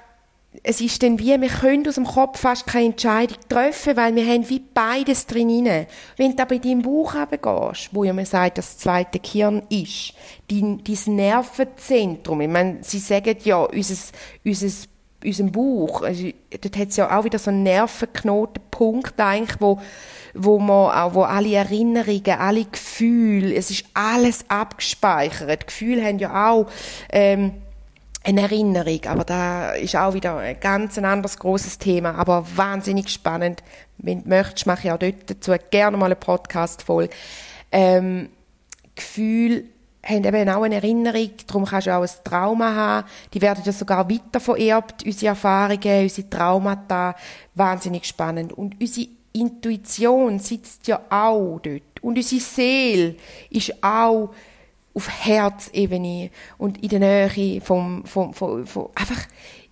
es 0.64 0.82
ist 0.82 1.04
dann 1.04 1.20
wie, 1.20 1.40
wir 1.40 1.50
können 1.50 1.88
aus 1.88 1.96
dem 1.96 2.06
Kopf 2.06 2.40
fast 2.40 2.66
keine 2.66 2.88
Entscheidung 2.88 3.38
treffen, 3.48 3.96
weil 3.96 4.16
wir 4.16 4.26
haben 4.26 4.50
wie 4.50 4.60
beides 4.60 5.28
drin. 5.28 5.86
Wenn 6.18 6.36
du 6.36 6.42
aber 6.42 6.56
in 6.56 6.62
deinem 6.62 6.82
Bauch 6.82 7.14
gehst, 7.14 7.90
wo 7.92 8.04
ja 8.04 8.14
man 8.14 8.26
sagt, 8.26 8.58
das 8.58 8.78
zweite 8.78 9.20
Gehirn 9.20 9.64
ist, 9.70 10.14
dein, 10.50 10.84
dein 10.84 11.16
Nervenzentrum, 11.16 12.42
ich 12.42 12.50
meine, 12.50 12.80
sie 12.82 13.00
sagen 13.00 13.38
ja, 13.44 13.58
unser, 13.58 13.96
unser 14.44 14.88
unserem 15.24 15.52
Bauch, 15.52 16.02
also, 16.02 16.30
dort 16.50 16.78
hat 16.78 16.90
es 16.90 16.98
ja 16.98 17.18
auch 17.18 17.24
wieder 17.24 17.40
so 17.40 17.50
einen 17.50 17.64
Nervenknotenpunkt 17.64 19.20
eigentlich, 19.20 19.60
wo, 19.60 19.80
wo 20.34 20.60
man 20.60 20.92
auch, 20.92 21.14
wo 21.14 21.24
alle 21.24 21.54
Erinnerungen, 21.54 22.40
alle 22.40 22.66
Gefühle, 22.66 23.54
es 23.54 23.70
ist 23.70 23.86
alles 23.94 24.46
abgespeichert. 24.48 25.68
Gefühle 25.68 26.04
haben 26.04 26.20
ja 26.20 26.50
auch, 26.50 26.68
ähm, 27.12 27.54
eine 28.24 28.42
Erinnerung, 28.42 29.00
aber 29.08 29.24
da 29.24 29.72
ist 29.72 29.96
auch 29.96 30.14
wieder 30.14 30.38
ein 30.38 30.60
ganz 30.60 30.98
anderes 30.98 31.40
großes 31.40 31.78
Thema, 31.78 32.16
aber 32.16 32.46
wahnsinnig 32.56 33.10
spannend. 33.10 33.64
Wenn 33.98 34.24
du 34.24 34.30
möchtest, 34.30 34.68
mache 34.68 34.88
ich 34.88 34.92
auch 34.92 35.00
dort 35.00 35.30
dazu 35.30 35.54
gerne 35.72 35.98
mal 35.98 36.08
eine 36.08 36.16
Podcast-Folge. 36.16 37.14
Ähm, 37.72 38.30
Gefühl 38.96 39.70
haben 40.04 40.24
eben 40.24 40.50
auch 40.50 40.64
eine 40.64 40.76
Erinnerung, 40.76 41.30
darum 41.46 41.66
kannst 41.66 41.88
du 41.88 41.96
auch 41.96 42.04
ein 42.04 42.24
Trauma 42.24 42.74
haben. 42.74 43.08
Die 43.34 43.42
werden 43.42 43.64
ja 43.66 43.72
sogar 43.72 44.10
weiter 44.10 44.40
vererbt, 44.40 45.06
unsere 45.06 45.28
Erfahrungen, 45.28 46.04
unsere 46.04 46.30
Traumata. 46.30 47.16
Wahnsinnig 47.56 48.06
spannend. 48.06 48.54
Und 48.54 48.80
unsere 48.80 49.08
Intuition 49.34 50.40
sitzt 50.40 50.88
ja 50.88 51.02
auch 51.10 51.60
dort. 51.60 51.82
Und 52.02 52.18
unsere 52.18 52.42
Seele 52.42 53.16
ist 53.50 53.84
auch 53.84 54.34
auf 54.94 55.10
Herzebene 55.26 56.30
und 56.58 56.82
in 56.82 56.90
der 56.90 57.00
Nähe 57.00 57.62
vom, 57.62 58.04
vom, 58.06 58.34
vom, 58.34 58.66
vom 58.66 58.90
einfach 58.96 59.28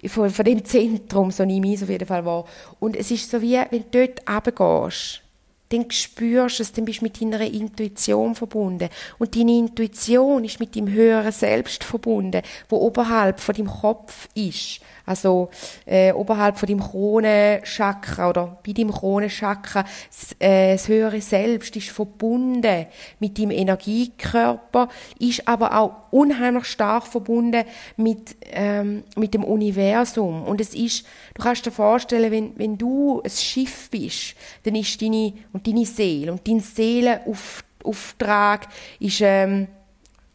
von, 0.08 0.30
von 0.30 0.46
dem 0.46 0.64
Zentrum, 0.64 1.32
so 1.32 1.44
nehme 1.44 1.68
ich 1.68 1.76
es 1.76 1.84
auf 1.84 1.90
jeden 1.90 2.08
Fall 2.08 2.24
wahr. 2.24 2.46
Und 2.80 2.96
es 2.96 3.10
ist 3.10 3.32
so 3.32 3.42
wie, 3.42 3.60
wenn 3.70 3.86
du 3.90 4.08
dort 4.08 4.22
runtergehst, 4.30 5.24
dann 5.70 5.90
spürst 5.92 6.60
du 6.60 6.64
es, 6.64 6.72
dann 6.72 6.86
bist 6.86 7.02
du 7.02 7.06
mit 7.06 7.22
deiner 7.22 7.42
Intuition 7.42 8.36
verbunden. 8.36 8.90
Und 9.18 9.36
deine 9.36 9.58
Intuition 9.58 10.44
ist 10.44 10.60
mit 10.60 10.76
dem 10.76 10.90
höheren 10.90 11.32
Selbst 11.32 11.84
verbunden, 11.84 12.42
wo 12.70 12.78
oberhalb 12.78 13.40
von 13.40 13.56
dem 13.56 13.68
Kopf 13.68 14.30
ist. 14.34 14.80
Also 15.08 15.50
äh, 15.86 16.12
oberhalb 16.12 16.60
von 16.60 16.68
dem 16.68 16.82
Kronenchakra 16.82 18.30
oder 18.30 18.58
bei 18.66 18.74
dem 18.74 18.92
Kronenchakra, 18.92 19.84
das, 19.84 20.36
äh, 20.38 20.74
das 20.74 20.90
höhere 20.90 21.22
Selbst 21.22 21.78
ist 21.78 21.90
verbunden 21.90 22.88
mit 23.20 23.38
dem 23.38 23.50
Energiekörper, 23.50 24.90
ist 25.18 25.48
aber 25.48 25.80
auch 25.80 25.92
unheimlich 26.12 26.66
stark 26.66 27.08
verbunden 27.08 27.64
mit, 27.96 28.36
ähm, 28.52 29.06
mit 29.16 29.34
dem 29.34 29.46
Universum. 29.46 30.44
Und 30.44 30.60
es 30.60 30.74
ist, 30.74 31.06
du 31.36 31.42
kannst 31.42 31.66
dir 31.66 31.72
vorstellen, 31.72 32.30
wenn, 32.30 32.52
wenn 32.58 32.78
du 32.78 33.22
ein 33.24 33.30
Schiff 33.30 33.90
bist, 33.90 34.36
dann 34.64 34.76
ist 34.76 35.02
deine, 35.02 35.36
und 35.54 35.66
deine 35.66 35.86
Seele, 35.86 36.34
und 36.34 36.46
dein 36.46 36.60
Seelenauftrag 36.60 38.68
ist, 39.00 39.22
ähm, 39.22 39.70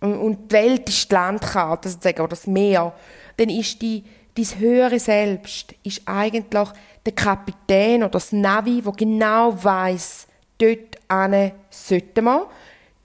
und 0.00 0.50
die 0.50 0.54
Welt 0.54 0.88
ist 0.88 1.10
die 1.10 1.14
Landkarte, 1.14 1.90
sozusagen, 1.90 2.20
oder 2.20 2.30
das 2.30 2.46
Meer, 2.46 2.94
dann 3.36 3.50
ist 3.50 3.82
die, 3.82 4.02
dein 4.36 4.60
höhere 4.60 4.98
Selbst 4.98 5.74
ist 5.82 6.02
eigentlich 6.06 6.68
der 7.04 7.12
Kapitän 7.12 8.02
oder 8.02 8.10
das 8.10 8.32
Navi, 8.32 8.84
wo 8.84 8.92
genau 8.92 9.52
weiß, 9.62 10.26
dort 10.58 10.98
ane 11.08 11.52
sollten 11.70 12.24
wir. 12.24 12.46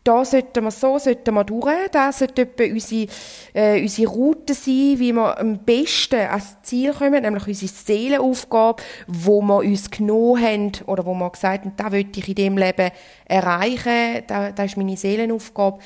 Da 0.03 0.23
sollten 0.23 0.63
wir 0.63 0.71
so, 0.71 0.97
sollten 0.99 1.33
wir 1.33 1.43
durch. 1.43 1.89
Das 1.91 2.19
sollte 2.19 2.43
etwa 2.43 2.63
unsere, 2.63 3.09
äh, 3.53 3.81
unsere 3.81 4.09
Route 4.09 4.53
sein, 4.53 4.95
wie 4.99 5.11
wir 5.11 5.37
am 5.37 5.57
besten 5.57 6.21
ans 6.21 6.55
Ziel 6.63 6.93
kommen, 6.93 7.21
nämlich 7.21 7.45
unsere 7.45 7.69
Seelenaufgabe, 7.69 8.83
wo 9.07 9.41
wir 9.41 9.57
uns 9.57 9.91
genommen 9.91 10.41
haben 10.41 10.71
oder 10.85 11.05
wo 11.05 11.13
wir 11.13 11.29
gesagt 11.29 11.65
haben, 11.65 11.73
das 11.75 11.91
will 11.91 12.07
ich 12.15 12.29
in 12.29 12.35
dem 12.35 12.57
Leben 12.57 12.91
erreichen, 13.25 14.23
das, 14.27 14.55
das 14.55 14.65
ist 14.67 14.77
meine 14.77 14.95
Seelenaufgabe. 14.95 15.79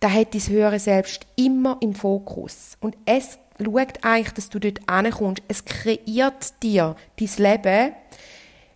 Da 0.00 0.10
hat 0.10 0.34
dein 0.34 0.46
höhere 0.48 0.78
Selbst 0.78 1.24
immer 1.36 1.78
im 1.80 1.94
Fokus. 1.94 2.76
Und 2.80 2.94
es 3.06 3.38
schaut 3.64 3.98
eigentlich, 4.02 4.34
dass 4.34 4.48
du 4.48 4.58
dort 4.58 4.80
ankommst. 4.86 5.42
Es 5.48 5.64
kreiert 5.64 6.62
dir 6.62 6.96
dein 7.18 7.30
Leben. 7.36 7.92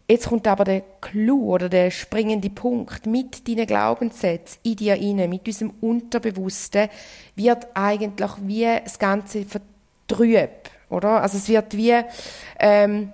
Jetzt 0.08 0.28
kommt 0.28 0.46
aber 0.46 0.64
der 0.64 0.82
Clou 1.00 1.52
oder 1.52 1.68
der 1.68 1.90
springende 1.90 2.48
Punkt. 2.48 3.06
Mit 3.06 3.48
deinen 3.48 3.66
Glaubenssätzen 3.66 4.60
in 4.62 4.76
dir 4.76 4.96
inne, 4.96 5.26
mit 5.26 5.46
diesem 5.46 5.70
Unterbewussten, 5.80 6.88
wird 7.34 7.66
eigentlich 7.74 8.30
wie 8.42 8.68
das 8.84 8.98
Ganze 8.98 9.44
vertrübt, 9.44 10.70
oder? 10.90 11.22
Also 11.22 11.38
es 11.38 11.48
wird 11.48 11.76
wie, 11.76 11.94
ähm, 12.60 13.12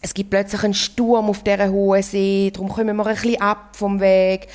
es 0.00 0.14
gibt 0.14 0.30
plötzlich 0.30 0.62
einen 0.62 0.74
Sturm 0.74 1.28
auf 1.28 1.42
dieser 1.42 1.70
hohen 1.70 2.02
See, 2.02 2.52
darum 2.52 2.68
kommen 2.68 2.96
wir 2.96 3.06
ein 3.06 3.14
bisschen 3.14 3.40
ab 3.40 3.76
vom 3.76 4.00
Weg 4.00 4.46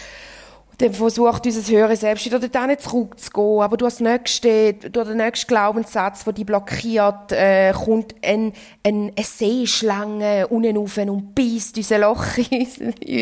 dann 0.77 0.93
versucht 0.93 1.45
unser 1.45 1.71
höhere 1.71 1.95
Selbst 1.95 2.25
wieder 2.25 2.39
dort 2.39 2.81
zurückzugehen. 2.81 3.61
Aber 3.61 3.77
durch, 3.77 3.93
das 3.93 3.99
nächste, 4.01 4.73
durch 4.73 5.07
den 5.07 5.17
nächsten 5.17 5.47
Glaubenssatz, 5.47 6.23
der 6.23 6.33
dich 6.33 6.45
blockiert, 6.45 7.31
äh, 7.31 7.73
kommt 7.73 8.15
ein, 8.23 8.53
ein, 8.83 9.11
Seeschlange 9.21 10.47
unten 10.47 10.77
rauf 10.77 10.97
und 10.97 11.33
beißt 11.35 11.77
unser 11.77 11.99
Loch 11.99 12.25
in 12.49 12.67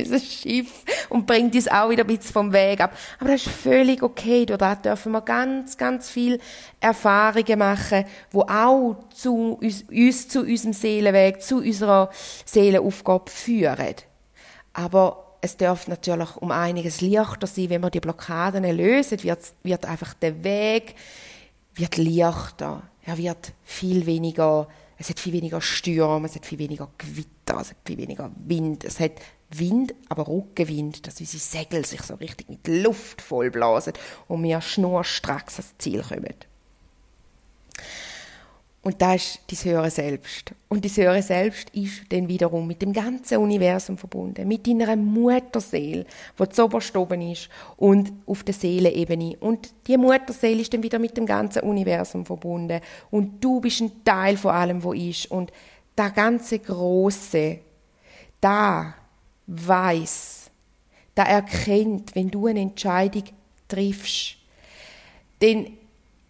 unser 0.01 0.19
Schiff 0.19 0.83
und 1.09 1.25
bringt 1.27 1.53
uns 1.55 1.67
auch 1.67 1.89
wieder 1.89 2.03
ein 2.03 2.07
bisschen 2.07 2.33
vom 2.33 2.53
Weg 2.53 2.81
ab. 2.81 2.95
Aber 3.19 3.29
das 3.29 3.45
ist 3.45 3.55
völlig 3.55 4.01
okay. 4.01 4.45
Das 4.45 4.81
dürfen 4.81 5.11
wir 5.11 5.21
ganz, 5.21 5.77
ganz 5.77 6.09
viel 6.09 6.39
Erfahrungen 6.79 7.59
machen, 7.59 8.05
wo 8.31 8.41
auch 8.41 8.97
zu 9.13 9.57
uns, 9.61 9.83
uns 9.89 10.27
zu 10.27 10.41
unserem 10.41 10.73
Seelenweg, 10.73 11.41
zu 11.41 11.57
unserer 11.57 12.09
Seelenaufgabe 12.45 13.29
führen. 13.29 13.95
Aber 14.73 15.32
es 15.43 15.57
darf 15.57 15.89
natürlich 15.89 16.37
um 16.37 16.51
einiges 16.51 17.01
leichter 17.01 17.47
sein, 17.47 17.69
wenn 17.69 17.81
wir 17.81 17.89
die 17.89 17.99
Blockaden 17.99 18.63
lösen, 18.63 19.21
wird, 19.23 19.39
wird 19.63 19.85
einfach 19.85 20.13
der 20.13 20.41
Weg 20.45 20.95
wird 21.75 21.97
leichter. 21.97 22.83
Er 23.03 23.17
wird 23.17 23.51
viel 23.65 24.05
weniger, 24.05 24.69
es 24.97 25.09
hat 25.09 25.19
viel 25.19 25.33
weniger 25.33 25.59
Stürme, 25.59 26.27
es 26.27 26.35
hat 26.35 26.45
viel 26.45 26.59
weniger 26.59 26.89
Gewitter, 26.97 27.59
es 27.59 27.71
hat 27.71 27.77
viel 27.85 27.97
weniger 27.97 28.31
Wind. 28.37 28.85
Es 28.85 29.01
hat 29.01 29.19
Wind, 29.49 29.93
aber 30.07 30.29
Rückenwind, 30.29 31.05
dass 31.05 31.19
unsere 31.19 31.43
Segel 31.43 31.85
sich 31.85 32.03
so 32.03 32.15
richtig 32.15 32.47
mit 32.47 32.65
Luft 32.65 33.21
vollblasen 33.21 33.93
und 34.29 34.43
wir 34.43 34.61
schnurstracks 34.61 35.59
ans 35.59 35.77
Ziel 35.77 36.03
kommen. 36.03 36.35
Und 38.83 39.01
das 39.01 39.39
ist 39.49 39.65
dein 39.65 39.71
höhere 39.71 39.89
Selbst. 39.89 40.53
Und 40.67 40.83
dein 40.83 40.91
höhere 40.91 41.21
Selbst 41.21 41.69
ist 41.69 42.03
dann 42.09 42.27
wiederum 42.27 42.67
mit 42.67 42.81
dem 42.81 42.91
ganzen 42.91 43.37
Universum 43.37 43.97
verbunden, 43.97 44.45
mit 44.45 44.67
deiner 44.67 44.97
Mutterseele, 44.97 46.05
die 46.37 46.49
zu 46.49 46.65
oberst 46.65 46.95
oben 46.97 47.21
ist 47.21 47.49
und 47.77 48.11
auf 48.25 48.43
der 48.43 48.53
Seelenebene. 48.53 49.37
Und 49.39 49.73
die 49.87 49.95
Mutterseele 49.95 50.61
ist 50.61 50.73
dann 50.73 50.83
wieder 50.83 50.99
mit 50.99 51.15
dem 51.15 51.25
ganzen 51.25 51.63
Universum 51.63 52.25
verbunden. 52.25 52.81
Und 53.09 53.41
du 53.41 53.61
bist 53.61 53.79
ein 53.79 54.03
Teil 54.03 54.35
von 54.35 54.51
allem, 54.51 54.83
was 54.83 54.97
ist. 54.97 55.31
Und 55.31 55.53
der 55.97 56.09
ganze 56.09 56.59
Große, 56.59 57.59
da 58.41 58.95
weiß, 59.47 60.51
da 61.15 61.23
erkennt, 61.23 62.15
wenn 62.15 62.29
du 62.29 62.47
eine 62.47 62.59
Entscheidung 62.59 63.23
triffst, 63.69 64.35
denn 65.41 65.77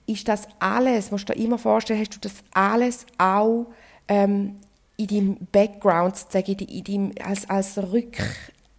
ist 0.06 0.28
das 0.28 0.48
alles, 0.60 1.12
musst 1.12 1.30
du 1.30 1.34
dir 1.34 1.44
immer 1.44 1.58
vorstellen, 1.58 2.00
hast 2.00 2.16
du 2.16 2.20
das 2.20 2.44
alles 2.54 3.06
auch 3.18 3.68
ähm, 4.08 4.56
in 4.98 5.08
deinem 5.08 5.38
Background, 5.52 6.18
sozusagen, 6.18 6.60
in 6.60 6.84
deinem, 6.84 7.12
als, 7.24 7.50
als 7.50 7.78
Rück, 7.78 8.18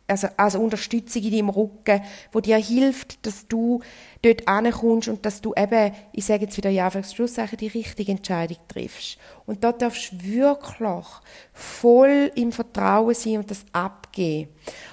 also 0.06 0.28
als 0.36 0.54
Unterstützung 0.54 1.22
in 1.22 1.30
deinem 1.30 1.48
Rücken, 1.48 2.02
wo 2.32 2.40
dir 2.40 2.58
hilft, 2.58 3.24
dass 3.26 3.48
du 3.48 3.80
dort 4.22 4.46
ankommst 4.46 5.08
und 5.08 5.24
dass 5.24 5.40
du 5.40 5.54
eben, 5.56 5.92
ich 6.12 6.26
sage 6.26 6.44
jetzt 6.44 6.56
wieder 6.56 6.70
ja, 6.70 6.90
für 6.90 7.02
Schlusszeichen, 7.02 7.56
die 7.56 7.68
richtige 7.68 8.12
Entscheidung 8.12 8.58
triffst. 8.68 9.18
Und 9.46 9.64
dort 9.64 9.80
darfst 9.80 10.12
du 10.12 10.24
wirklich 10.24 11.06
voll 11.52 12.30
im 12.34 12.52
Vertrauen 12.52 13.14
sein 13.14 13.38
und 13.38 13.50
das 13.50 13.64
abgeben. 13.72 14.50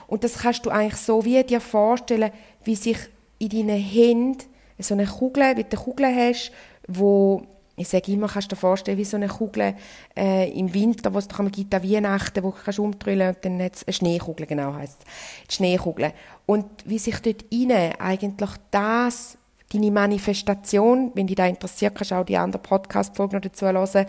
Und 0.07 0.23
das 0.23 0.39
kannst 0.39 0.65
du 0.65 0.69
eigentlich 0.69 1.01
so 1.01 1.25
wie 1.25 1.43
dir 1.43 1.61
vorstellen, 1.61 2.31
wie 2.63 2.75
sich 2.75 2.97
in 3.37 3.49
deinen 3.49 3.79
Händen 3.79 4.50
so 4.81 4.93
eine 4.93 5.05
Kugel, 5.05 5.57
wie 5.57 5.63
du 5.63 5.77
eine 5.77 5.83
Kugel 5.83 6.15
hast, 6.15 6.51
wo 6.87 7.43
ich 7.81 7.87
sage 7.87 8.11
immer, 8.11 8.27
kannst 8.27 8.51
du 8.51 8.55
dir 8.55 8.59
vorstellen, 8.59 8.97
wie 8.97 9.05
so 9.05 9.17
eine 9.17 9.27
Kugel 9.27 9.73
äh, 10.15 10.51
im 10.51 10.73
Winter, 10.73 11.13
wo 11.13 11.17
es 11.17 11.27
doch 11.27 11.39
gibt, 11.51 11.73
an 11.73 11.83
Weihnachten, 11.83 12.43
wo 12.43 12.51
du 12.51 12.57
kannst 12.63 12.79
umdrüllen 12.79 13.29
und 13.29 13.43
dann 13.43 13.61
hat 13.61 13.75
es 13.75 13.87
eine 13.87 13.93
Schneekugel, 13.93 14.45
genau 14.45 14.73
heisst 14.73 14.99
es. 15.47 15.55
Schneekugel. 15.55 16.13
Und 16.45 16.65
wie 16.85 16.99
sich 16.99 17.19
dort 17.19 17.45
rein 17.51 17.93
eigentlich 17.97 18.51
das, 18.69 19.37
deine 19.73 19.89
Manifestation, 19.89 21.11
wenn 21.15 21.27
dich 21.27 21.37
da 21.37 21.45
interessiert, 21.47 21.95
kannst 21.95 22.11
du 22.11 22.15
auch 22.15 22.25
die 22.25 22.37
anderen 22.37 22.61
Podcast-Folgen 22.61 23.35
noch 23.35 23.41
dazu 23.41 23.65
hören. 23.65 24.05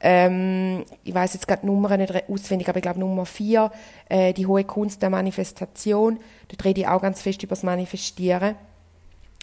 Ähm, 0.00 0.84
ich 1.04 1.12
weiß 1.12 1.34
jetzt 1.34 1.48
gerade 1.48 1.62
die 1.62 1.66
Nummer 1.66 1.96
nicht 1.96 2.30
auswendig, 2.30 2.68
aber 2.68 2.78
ich 2.78 2.82
glaube 2.82 3.00
Nummer 3.00 3.26
vier, 3.26 3.70
äh, 4.08 4.32
die 4.32 4.46
hohe 4.46 4.64
Kunst 4.64 5.02
der 5.02 5.10
Manifestation. 5.10 6.20
Dort 6.48 6.64
rede 6.64 6.82
ich 6.82 6.88
auch 6.88 7.02
ganz 7.02 7.22
fest 7.22 7.42
über 7.42 7.50
das 7.50 7.64
Manifestieren. 7.64 8.54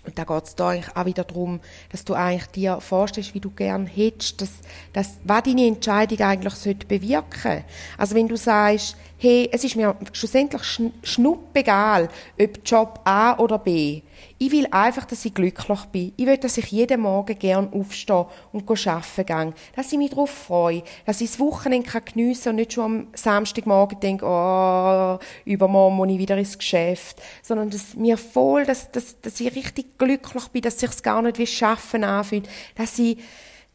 Und 0.08 0.18
da 0.18 0.24
geht 0.24 0.44
es 0.46 0.56
da 0.56 0.70
eigentlich 0.70 0.96
auch 0.96 1.06
wieder 1.06 1.26
darum, 1.26 1.60
dass 1.92 2.06
du 2.06 2.14
eigentlich 2.14 2.48
dir 2.48 2.80
vorstellst, 2.80 3.34
wie 3.34 3.42
du 3.42 3.52
gern 3.52 3.86
hättest, 3.86 4.42
dass, 4.42 4.52
dass, 4.94 5.18
was 5.26 5.44
deine 5.44 5.68
Entscheidung 5.68 6.20
eigentlich 6.22 6.54
sollte 6.54 6.88
bewirken. 6.88 7.66
Also 7.98 8.16
wenn 8.16 8.30
du 8.30 8.38
sagst, 8.38 8.96
hey, 9.20 9.50
es 9.52 9.64
ist 9.64 9.76
mir 9.76 9.96
schlussendlich 10.14 10.62
schnuppegal, 11.04 12.10
ob 12.40 12.60
Job 12.64 13.00
A 13.04 13.38
oder 13.38 13.58
B. 13.58 14.02
Ich 14.38 14.52
will 14.52 14.68
einfach, 14.70 15.06
dass 15.06 15.26
ich 15.26 15.34
glücklich 15.34 15.80
bin. 15.86 16.14
Ich 16.16 16.28
will, 16.28 16.38
dass 16.38 16.58
ich 16.58 16.68
jeden 16.68 17.02
Morgen 17.02 17.38
gern 17.38 17.74
aufstehe 17.74 18.28
und 18.52 18.70
arbeiten 18.70 19.26
gehe. 19.26 19.54
Dass 19.76 19.92
ich 19.92 19.98
mich 19.98 20.12
darauf 20.12 20.30
freue. 20.30 20.84
Dass 21.06 21.22
ich 21.22 21.32
das 21.32 21.40
Wochenende 21.40 21.90
geniessen 22.02 22.44
kann 22.44 22.52
und 22.52 22.56
nicht 22.58 22.74
schon 22.74 22.84
am 22.84 23.08
Samstagmorgen 23.14 24.00
denke, 24.00 24.26
oh, 24.26 25.18
übermorgen 25.46 25.96
muss 25.96 26.10
ich 26.10 26.20
wieder 26.20 26.38
ins 26.38 26.58
Geschäft. 26.58 27.22
Sondern 27.42 27.72
dass 27.72 27.96
mir 27.96 28.18
voll, 28.18 28.66
dass, 28.66 28.92
dass, 28.92 29.20
dass 29.22 29.40
ich 29.40 29.56
richtig 29.56 29.98
glücklich 29.98 30.48
bin, 30.50 30.62
dass 30.62 30.76
es 30.76 30.80
sich 30.82 31.04
gar 31.04 31.24
nicht 31.24 31.40
wie 31.40 31.48
Schaffen 31.48 32.04
anfühlt. 32.04 32.48
Dass 32.76 33.00
ich 33.00 33.18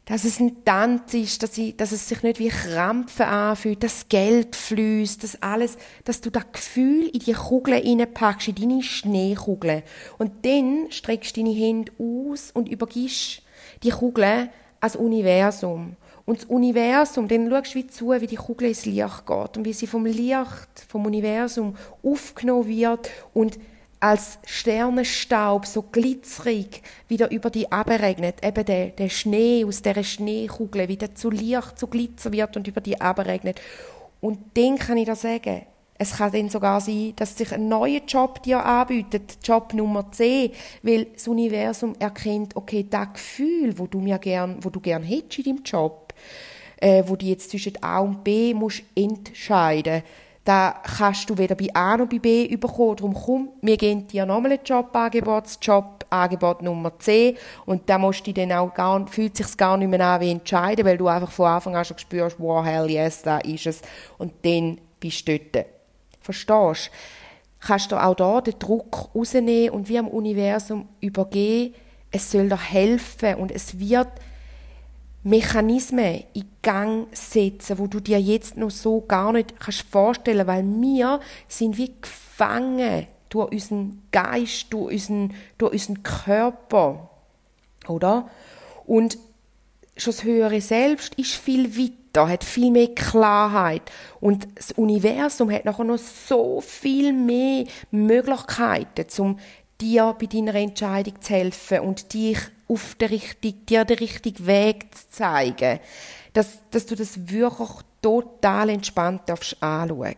dass 0.05 0.25
es 0.25 0.39
ein 0.39 0.65
Tanz 0.65 1.13
ist, 1.13 1.43
dass, 1.43 1.57
ich, 1.57 1.77
dass 1.77 1.93
es 1.93 2.09
sich 2.09 2.23
nicht 2.23 2.39
wie 2.39 2.49
Krampfen 2.49 3.25
anfühlt, 3.25 3.83
dass 3.83 4.09
Geld 4.09 4.55
fließt, 4.55 5.23
dass 5.23 5.41
alles, 5.41 5.77
dass 6.03 6.19
du 6.19 6.29
das 6.29 6.51
Gefühl 6.51 7.07
in 7.07 7.19
die 7.19 7.33
Kugeln 7.33 7.81
reinpackst, 7.81 8.49
in 8.49 8.55
deine 8.55 8.83
Schneekugeln. 8.83 9.83
Und 10.17 10.45
dann 10.45 10.87
streckst 10.89 11.37
du 11.37 11.41
deine 11.41 11.55
Hände 11.55 11.91
aus 11.97 12.51
und 12.53 12.67
übergibst 12.67 13.43
die 13.83 13.91
Kugeln 13.91 14.49
als 14.81 14.97
Universum. 14.97 15.95
Und 16.25 16.39
das 16.39 16.45
Universum, 16.45 17.27
dann 17.27 17.49
schaust 17.49 17.73
du 17.73 17.79
wie 17.79 17.87
zu, 17.87 18.11
wie 18.11 18.27
die 18.27 18.35
Kugel 18.35 18.69
ins 18.69 18.85
Licht 18.85 19.25
geht 19.25 19.57
und 19.57 19.65
wie 19.65 19.73
sie 19.73 19.87
vom 19.87 20.05
Licht, 20.05 20.85
vom 20.87 21.05
Universum 21.05 21.75
aufgenommen 22.01 22.67
wird 22.67 23.09
und 23.33 23.57
als 24.03 24.37
Sternenstaub 24.45 25.65
so 25.65 25.81
glitzerig 25.81 26.83
wieder 27.07 27.31
über 27.31 27.49
die 27.49 27.71
abregnet, 27.71 28.45
eben 28.45 28.65
der, 28.65 28.87
der 28.87 29.07
Schnee 29.07 29.63
aus 29.63 29.81
der 29.81 30.03
Schneekugel 30.03 30.89
wieder 30.89 31.15
zu 31.15 31.29
Licht, 31.29 31.79
zu 31.79 31.87
Glitzer 31.87 32.33
wird 32.33 32.57
und 32.57 32.67
über 32.67 32.81
die 32.81 32.99
abregnet. 32.99 33.61
Und 34.19 34.39
dann 34.55 34.77
kann 34.77 34.97
ich 34.97 35.05
da 35.05 35.15
sagen, 35.15 35.61
es 35.97 36.17
kann 36.17 36.33
dann 36.33 36.49
sogar 36.49 36.81
sein, 36.81 37.13
dass 37.15 37.37
sich 37.37 37.53
ein 37.53 37.69
neuer 37.69 38.01
Job 38.05 38.43
dir 38.43 38.65
anbietet, 38.65 39.37
Job 39.41 39.73
Nummer 39.73 40.11
10, 40.11 40.51
weil 40.81 41.05
das 41.05 41.29
Universum 41.29 41.95
erkennt, 41.97 42.57
okay, 42.57 42.85
das 42.89 43.13
Gefühl, 43.13 43.77
wo 43.77 43.87
du 43.87 44.01
mir 44.01 44.19
gern, 44.19 44.57
wo 44.59 44.69
du 44.69 44.81
gern 44.81 45.03
hättest 45.03 45.39
in 45.39 45.55
deinem 45.55 45.63
Job, 45.63 46.13
äh, 46.75 47.03
wo 47.07 47.15
du 47.15 47.25
jetzt 47.25 47.51
zwischen 47.51 47.81
A 47.81 47.99
und 47.99 48.21
B 48.25 48.53
musst 48.53 48.83
entscheiden 48.95 50.03
da 50.43 50.81
kannst 50.83 51.29
du 51.29 51.37
weder 51.37 51.55
bei 51.55 51.69
A 51.73 51.95
noch 51.95 52.07
bei 52.07 52.19
B 52.19 52.55
bekommen. 52.57 52.97
Darum 52.97 53.13
komm, 53.13 53.49
wir 53.61 53.77
geben 53.77 54.07
dir 54.07 54.25
nochmal 54.25 54.53
ein 54.53 54.59
Jobangebot, 54.65 55.45
das 55.45 55.57
Jobangebot 55.61 56.61
Nummer 56.61 56.97
C. 56.99 57.37
Und 57.65 57.89
da 57.89 57.97
musst 57.97 58.27
du 58.27 58.33
dann 58.33 58.51
auch 58.51 58.73
gar, 58.73 59.07
fühlt 59.07 59.37
sich 59.37 59.55
gar 59.55 59.77
nicht 59.77 59.87
mehr 59.87 60.01
an 60.01 60.19
wie 60.19 60.31
entscheiden, 60.31 60.85
weil 60.85 60.97
du 60.97 61.07
einfach 61.07 61.31
von 61.31 61.47
Anfang 61.47 61.75
an 61.75 61.85
schon 61.85 61.97
spürst, 61.97 62.35
wow, 62.39 62.63
hell 62.65 62.89
yes, 62.89 63.21
da 63.21 63.37
ist 63.37 63.67
es. 63.67 63.81
Und 64.17 64.33
dann 64.43 64.79
bist 64.99 65.27
du 65.27 65.39
dort. 65.39 65.67
Verstehst 66.19 66.87
du? 66.87 67.65
Kannst 67.65 67.91
du 67.93 67.95
auch 67.95 68.15
da 68.15 68.41
den 68.41 68.59
Druck 68.59 69.15
rausnehmen 69.15 69.69
und 69.69 69.87
wie 69.87 69.97
am 69.97 70.09
Universum 70.09 70.89
übergehen. 70.99 71.73
Es 72.11 72.29
soll 72.29 72.49
dir 72.49 72.59
helfen 72.59 73.35
und 73.35 73.49
es 73.49 73.79
wird 73.79 74.09
Mechanismen 75.23 76.23
in 76.33 76.45
Gang 76.61 77.07
setzen, 77.11 77.79
wo 77.79 77.87
du 77.87 77.99
dir 77.99 78.19
jetzt 78.19 78.57
noch 78.57 78.71
so 78.71 79.01
gar 79.01 79.31
nicht 79.31 79.59
kannst 79.59 79.83
vorstellen, 79.83 80.47
weil 80.47 80.63
wir 80.63 81.19
sind 81.47 81.77
wie 81.77 81.93
gefangen 82.01 83.07
durch 83.29 83.51
unseren 83.51 84.01
Geist, 84.11 84.67
durch 84.71 84.93
unseren, 84.93 85.33
durch 85.57 85.73
unseren 85.73 86.03
Körper, 86.03 87.09
oder? 87.87 88.29
Und 88.85 89.17
schon 89.95 90.13
das 90.13 90.23
höhere 90.23 90.61
Selbst 90.61 91.15
ist 91.15 91.35
viel 91.35 91.77
weiter, 91.77 92.27
hat 92.27 92.43
viel 92.43 92.71
mehr 92.71 92.93
Klarheit 92.93 93.83
und 94.19 94.47
das 94.55 94.71
Universum 94.73 95.51
hat 95.51 95.65
nachher 95.65 95.85
noch 95.85 95.97
so 95.97 96.61
viel 96.61 97.13
mehr 97.13 97.65
Möglichkeiten, 97.91 99.21
um 99.21 99.39
dir 99.79 100.15
bei 100.19 100.27
deiner 100.27 100.55
Entscheidung 100.55 101.19
zu 101.21 101.33
helfen 101.33 101.79
und 101.79 102.13
dich 102.13 102.37
auf 102.73 102.95
den 102.95 103.09
richtigen, 103.09 103.65
dir 103.65 103.85
den 103.85 103.97
richtigen 103.97 104.45
Weg 104.47 104.95
zu 104.95 105.09
zeigen. 105.09 105.79
Dass, 106.33 106.59
dass 106.71 106.85
du 106.85 106.95
das 106.95 107.29
wirklich 107.29 107.69
total 108.01 108.69
entspannt 108.69 109.21
darfst 109.27 109.61
anschauen. 109.61 110.15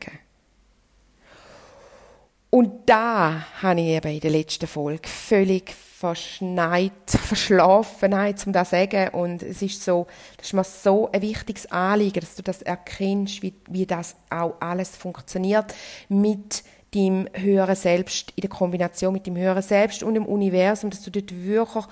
Und 2.50 2.90
da 2.90 3.46
habe 3.62 3.82
ich 3.82 3.88
eben 3.88 4.14
in 4.14 4.20
der 4.22 4.32
letzten 4.32 4.66
Folge 4.66 5.10
völlig 5.10 5.74
verschneit, 5.74 6.92
verschlafen, 7.08 8.12
nein, 8.12 8.36
um 8.46 8.54
das 8.54 8.70
zu 8.70 8.76
sagen. 8.76 9.10
Und 9.10 9.44
es 9.44 9.62
ist 9.62 9.84
so, 9.84 10.08
das 10.38 10.48
ist 10.48 10.54
mir 10.54 10.64
so 10.64 11.12
ein 11.12 11.22
wichtiges 11.22 11.70
Anliegen, 11.70 12.22
dass 12.22 12.36
du 12.36 12.44
das 12.44 12.62
erkennst, 12.62 13.42
wie, 13.42 13.54
wie 13.70 13.86
das 13.86 14.16
auch 14.30 14.56
alles 14.62 14.96
funktioniert 14.96 15.76
mit 16.08 16.64
deinem 16.94 17.28
höheren 17.34 17.76
Selbst, 17.76 18.32
in 18.36 18.42
der 18.42 18.50
Kombination 18.50 19.14
mit 19.14 19.28
dem 19.28 19.36
höheren 19.36 19.62
Selbst 19.62 20.02
und 20.02 20.14
dem 20.14 20.26
Universum, 20.26 20.90
dass 20.90 21.02
du 21.02 21.12
dort 21.12 21.36
wirklich 21.36 21.86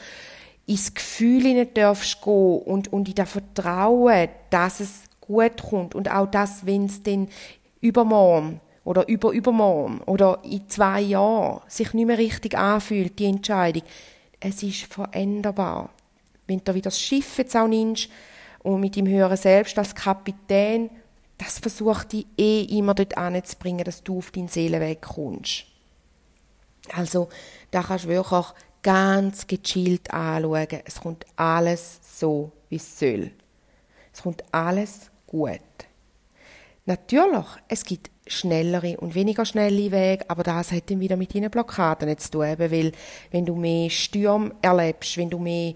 ins 0.65 0.93
Gefühl 0.93 1.43
hinein 1.43 1.73
darfst 1.73 2.21
gehen 2.21 2.59
und, 2.59 2.91
und 2.93 3.09
in 3.09 3.15
das 3.15 3.31
Vertrauen, 3.31 4.29
dass 4.49 4.79
es 4.79 5.03
gut 5.19 5.61
kommt 5.61 5.95
und 5.95 6.09
auch 6.09 6.27
das, 6.27 6.65
wenn 6.65 6.85
es 6.85 7.03
dann 7.03 7.27
übermorgen 7.81 8.59
oder 8.85 9.07
über 9.07 9.31
übermorgen 9.31 10.01
oder 10.05 10.39
in 10.43 10.67
zwei 10.69 11.01
Jahren 11.01 11.61
sich 11.67 11.93
nicht 11.93 12.05
mehr 12.05 12.17
richtig 12.17 12.57
anfühlt, 12.57 13.17
die 13.19 13.25
Entscheidung, 13.25 13.83
es 14.39 14.63
ist 14.63 14.83
veränderbar. 14.83 15.89
Wenn 16.47 16.61
du 16.63 16.73
wieder 16.73 16.85
das 16.85 16.99
Schiff 16.99 17.37
jetzt 17.37 17.55
auch 17.55 17.67
nimmst 17.67 18.09
und 18.61 18.81
mit 18.81 18.95
dem 18.95 19.07
höheren 19.07 19.37
Selbst 19.37 19.77
als 19.77 19.95
Kapitän, 19.95 20.89
das 21.37 21.59
versucht 21.59 22.13
dich 22.13 22.25
eh 22.37 22.63
immer 22.63 22.93
dort 22.93 23.17
anzubringen, 23.17 23.83
dass 23.83 24.03
du 24.03 24.17
auf 24.17 24.31
deinen 24.31 24.49
Seelenweg 24.49 25.01
kommst. 25.01 25.65
Also, 26.93 27.29
da 27.71 27.81
kannst 27.81 28.05
du 28.05 28.09
wirklich 28.09 28.45
ganz 28.83 29.47
gechillt 29.47 30.11
anschauen. 30.11 30.67
Es 30.85 30.99
kommt 31.01 31.25
alles 31.35 31.99
so, 32.03 32.51
wie 32.69 32.75
es 32.75 32.99
soll. 32.99 33.31
Es 34.13 34.21
kommt 34.21 34.43
alles 34.51 35.09
gut. 35.25 35.59
Natürlich, 36.85 37.45
es 37.69 37.83
gibt 37.85 38.11
schnellere 38.27 38.97
und 38.97 39.15
weniger 39.15 39.45
schnelle 39.45 39.91
Wege, 39.91 40.29
aber 40.29 40.43
das 40.43 40.71
hat 40.71 40.89
dann 40.89 40.99
wieder 40.99 41.15
mit 41.15 41.33
deinen 41.33 41.49
Blockaden 41.49 42.17
zu 42.17 42.31
tun, 42.31 42.55
weil 42.57 42.91
wenn 43.31 43.45
du 43.45 43.55
mehr 43.55 43.89
Sturm 43.89 44.53
erlebst, 44.61 45.17
wenn 45.17 45.29
du 45.29 45.39
mehr 45.39 45.73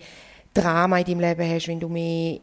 Drama 0.53 0.99
in 0.99 1.05
deinem 1.05 1.19
Leben 1.19 1.49
hast, 1.49 1.67
wenn 1.67 1.79
du 1.79 1.87
mehr 1.87 2.39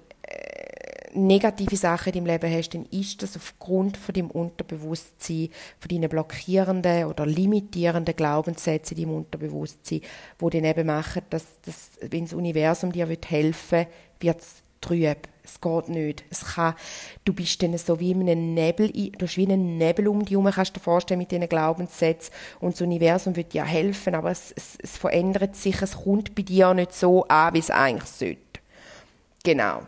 negative 1.15 1.77
Sachen 1.77 2.13
in 2.13 2.25
deinem 2.25 2.33
Leben 2.33 2.53
hast, 2.53 2.71
dann 2.71 2.87
ist 2.87 3.23
das 3.23 3.37
aufgrund 3.37 3.97
von 3.97 4.13
deinem 4.13 4.31
Unterbewusstsein, 4.31 5.49
von 5.79 5.89
deinen 5.89 6.09
blockierenden 6.09 7.05
oder 7.07 7.27
limitierenden 7.27 8.17
Glaubenssätzen 8.17 8.97
in 8.97 9.05
deinem 9.05 9.17
Unterbewusstsein, 9.17 10.01
wo 10.39 10.51
dann 10.51 10.65
eben 10.65 10.87
machen, 10.87 11.23
dass, 11.31 11.61
dass 11.63 11.91
wenn 12.01 12.25
das 12.25 12.35
Universum 12.35 12.93
dir 12.93 13.07
helfen 13.07 13.79
will, 13.79 13.87
wird 14.21 14.41
es 14.41 14.63
trüb. 14.81 15.29
Es 15.47 15.61
geht 15.61 15.89
nicht. 15.91 16.25
Es 16.31 16.55
kann, 16.55 16.75
du 17.25 17.35
bist 17.35 17.63
dann 17.63 17.77
so 17.77 18.01
wie 18.01 18.13
in 18.13 18.23
einem 18.23 18.55
Nebel, 18.55 18.91
du 18.91 19.27
hast 19.27 19.37
wie 19.37 19.47
einen 19.47 19.77
Nebel 19.77 20.09
um 20.09 20.25
dich 20.25 20.31
herum, 20.31 20.51
kannst 20.51 20.75
du 20.75 20.81
dir 20.81 20.85
vorstellen, 20.85 21.19
mit 21.19 21.31
diesen 21.31 21.49
Glaubenssätzen. 21.49 22.33
Und 22.61 22.75
das 22.75 22.81
Universum 22.81 23.37
wird 23.37 23.53
dir 23.53 23.65
helfen, 23.65 24.15
aber 24.15 24.31
es, 24.31 24.53
es, 24.57 24.79
es 24.83 24.97
verändert 24.97 25.55
sich, 25.55 25.83
es 25.83 25.99
kommt 25.99 26.35
bei 26.35 26.43
dir 26.43 26.73
nicht 26.73 26.95
so 26.95 27.25
an, 27.25 27.53
wie 27.53 27.59
es 27.59 27.71
eigentlich 27.71 28.09
sollte. 28.09 28.39
Genau. 29.43 29.83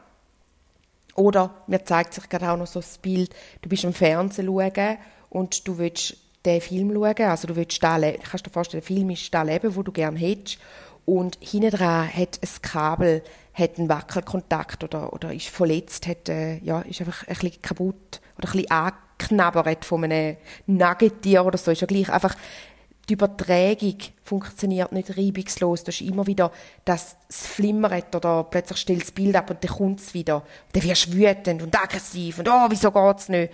Oder 1.16 1.54
mir 1.66 1.84
zeigt 1.84 2.14
sich 2.14 2.28
gerade 2.28 2.50
auch 2.50 2.56
noch 2.56 2.66
so 2.66 2.80
das 2.80 2.98
Bild, 2.98 3.34
du 3.62 3.68
bist 3.68 3.84
im 3.84 3.92
Fernsehen 3.92 4.46
schauen 4.46 4.98
und 5.30 5.66
du 5.66 5.78
willst 5.78 6.16
den 6.44 6.60
Film 6.60 6.92
schauen, 6.92 7.28
also 7.28 7.48
du 7.48 7.56
willst 7.56 7.82
da 7.82 7.98
kannst 7.98 8.46
dir 8.46 8.50
vorstellen, 8.50 8.82
der 8.82 8.86
Film 8.86 9.10
ist 9.10 9.32
das 9.32 9.46
Leben, 9.46 9.74
wo 9.74 9.82
du 9.82 9.92
gerne 9.92 10.18
hättest. 10.18 10.58
Und 11.04 11.38
hinten 11.40 11.70
dran 11.70 12.08
hat 12.12 12.40
ein 12.42 12.62
Kabel 12.62 13.22
hat 13.54 13.78
einen 13.78 13.88
Wackelkontakt 13.88 14.84
oder, 14.84 15.12
oder 15.12 15.32
ist 15.32 15.48
verletzt, 15.48 16.06
hat, 16.06 16.28
äh, 16.28 16.58
ja, 16.58 16.80
ist 16.80 17.00
einfach 17.00 17.26
ein 17.26 17.34
bisschen 17.34 17.62
kaputt 17.62 18.20
oder 18.36 18.48
ein 18.48 18.52
bisschen 18.52 18.70
angeknabbert 18.70 19.84
von 19.84 20.04
einem 20.04 20.36
Nuggetier 20.66 21.44
oder 21.46 21.56
so, 21.56 21.70
ist 21.70 21.80
ja 21.80 21.86
gleich 21.86 22.10
einfach 22.10 22.36
die 23.08 23.14
Übertragung 23.14 23.96
funktioniert 24.22 24.92
nicht 24.92 25.16
reibungslos. 25.16 25.84
Da 25.84 25.90
ist 25.90 26.00
immer 26.00 26.26
wieder, 26.26 26.50
dass 26.84 27.16
es 27.28 27.46
flimmert 27.46 28.14
oder 28.14 28.44
plötzlich 28.44 28.78
stellt 28.78 29.02
das 29.02 29.12
Bild 29.12 29.36
ab 29.36 29.50
und 29.50 29.62
dann 29.62 29.70
kommt 29.70 30.00
es 30.00 30.14
wieder. 30.14 30.42
dann 30.72 30.82
wirst 30.82 31.06
du 31.06 31.12
wütend 31.12 31.62
und 31.62 31.80
aggressiv 31.80 32.38
und 32.38 32.48
«Oh, 32.48 32.66
wieso 32.68 32.90
geht's 32.90 33.28
nicht?» 33.28 33.52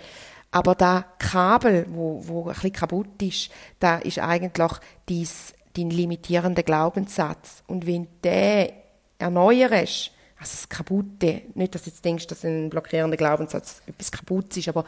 Aber 0.51 0.75
das 0.75 1.05
Kabel, 1.19 1.87
wo, 1.89 2.23
wo 2.27 2.43
ein 2.43 2.53
bisschen 2.53 2.73
kaputt 2.73 3.23
ist, 3.23 3.51
da 3.79 3.97
ist 3.99 4.19
eigentlich 4.19 4.73
dies, 5.09 5.55
dein 5.75 5.89
limitierender 5.89 6.63
Glaubenssatz. 6.63 7.63
Und 7.67 7.87
wenn 7.87 8.07
der 8.23 8.71
erneuerst, 9.19 10.11
also 10.39 10.53
das 10.53 10.69
Kaputte, 10.69 11.43
nicht, 11.55 11.75
dass 11.75 11.85
du 11.85 11.91
jetzt 11.91 12.05
denkst, 12.05 12.27
dass 12.27 12.45
ein 12.45 12.69
blockierender 12.69 13.17
Glaubenssatz 13.17 13.81
etwas 13.87 14.13
kaputt 14.13 14.55
ist, 14.59 14.69
aber 14.69 14.85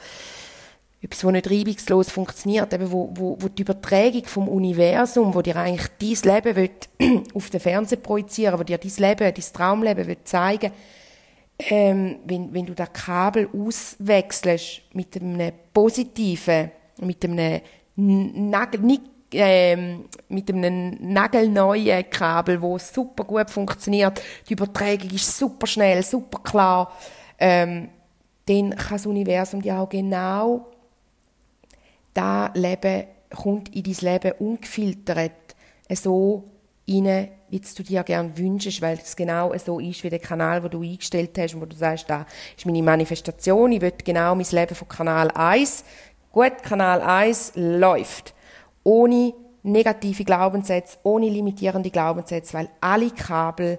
etwas, 1.04 1.20
das 1.20 1.32
nicht 1.32 1.50
reibungslos 1.50 2.10
funktioniert, 2.10 2.72
eben 2.72 2.90
wo, 2.90 3.10
wo, 3.14 3.36
wo 3.38 3.48
die 3.48 3.62
Übertragung 3.62 4.24
vom 4.24 4.48
Universum, 4.48 5.34
wo 5.34 5.42
dir 5.42 5.56
eigentlich 5.56 5.88
dein 6.22 6.34
Leben 6.34 6.56
will, 6.56 7.22
auf 7.34 7.50
den 7.50 7.60
Fernseher 7.60 7.98
projizieren, 7.98 8.58
wo 8.58 8.62
dir 8.62 8.78
dein 8.78 8.92
Leben, 8.96 9.34
dein 9.34 9.52
Traumleben 9.52 10.06
will 10.06 10.18
zeigen 10.24 10.72
ähm, 11.58 12.16
wenn, 12.24 12.52
wenn 12.52 12.66
du 12.66 12.74
das 12.74 12.92
Kabel 12.92 13.48
auswechselst 13.52 14.82
mit 14.92 15.16
einem 15.20 15.52
positiven, 15.72 16.70
mit 17.00 17.24
einem 17.24 17.60
Nagel, 17.96 18.80
nicht, 18.80 19.02
ähm, 19.32 20.06
mit 20.28 20.50
einem 20.50 20.96
nagelneuen 21.00 22.08
Kabel, 22.10 22.60
wo 22.60 22.78
super 22.78 23.24
gut 23.24 23.50
funktioniert, 23.50 24.20
die 24.48 24.54
Übertragung 24.54 25.10
ist 25.10 25.38
super 25.38 25.66
schnell, 25.66 26.02
super 26.02 26.40
klar, 26.42 26.92
ähm, 27.38 27.88
dann 28.46 28.70
kann 28.70 28.96
das 28.96 29.06
Universum 29.06 29.62
dir 29.62 29.78
auch 29.78 29.88
genau 29.88 30.66
da 32.14 32.50
Leben 32.54 33.04
kommt 33.34 33.74
in 33.74 33.82
dein 33.82 34.12
Leben 34.12 34.32
ungefiltert 34.38 35.32
so 35.92 36.44
rein, 36.88 37.28
wie 37.48 37.60
du 37.60 37.82
dir 37.82 38.02
gerne 38.02 38.36
wünschst, 38.36 38.80
weil 38.80 38.98
es 38.98 39.16
genau 39.16 39.52
so 39.58 39.78
ist 39.78 40.02
wie 40.02 40.10
der 40.10 40.18
Kanal, 40.18 40.62
wo 40.62 40.68
du 40.68 40.82
eingestellt 40.82 41.36
hast 41.38 41.54
und 41.54 41.60
wo 41.60 41.66
du 41.66 41.76
sagst, 41.76 42.08
da 42.08 42.26
ist 42.56 42.66
meine 42.66 42.82
Manifestation, 42.82 43.72
ich 43.72 43.80
will 43.80 43.92
genau 44.02 44.34
mein 44.34 44.46
Leben 44.50 44.74
von 44.74 44.88
Kanal 44.88 45.30
1. 45.30 45.84
Gut, 46.32 46.62
Kanal 46.62 47.00
1 47.00 47.52
läuft. 47.54 48.34
Ohne 48.82 49.34
negative 49.62 50.24
Glaubenssätze, 50.24 50.98
ohne 51.04 51.28
limitierende 51.28 51.90
Glaubenssätze, 51.90 52.54
weil 52.54 52.68
alle 52.80 53.10
Kabel 53.10 53.78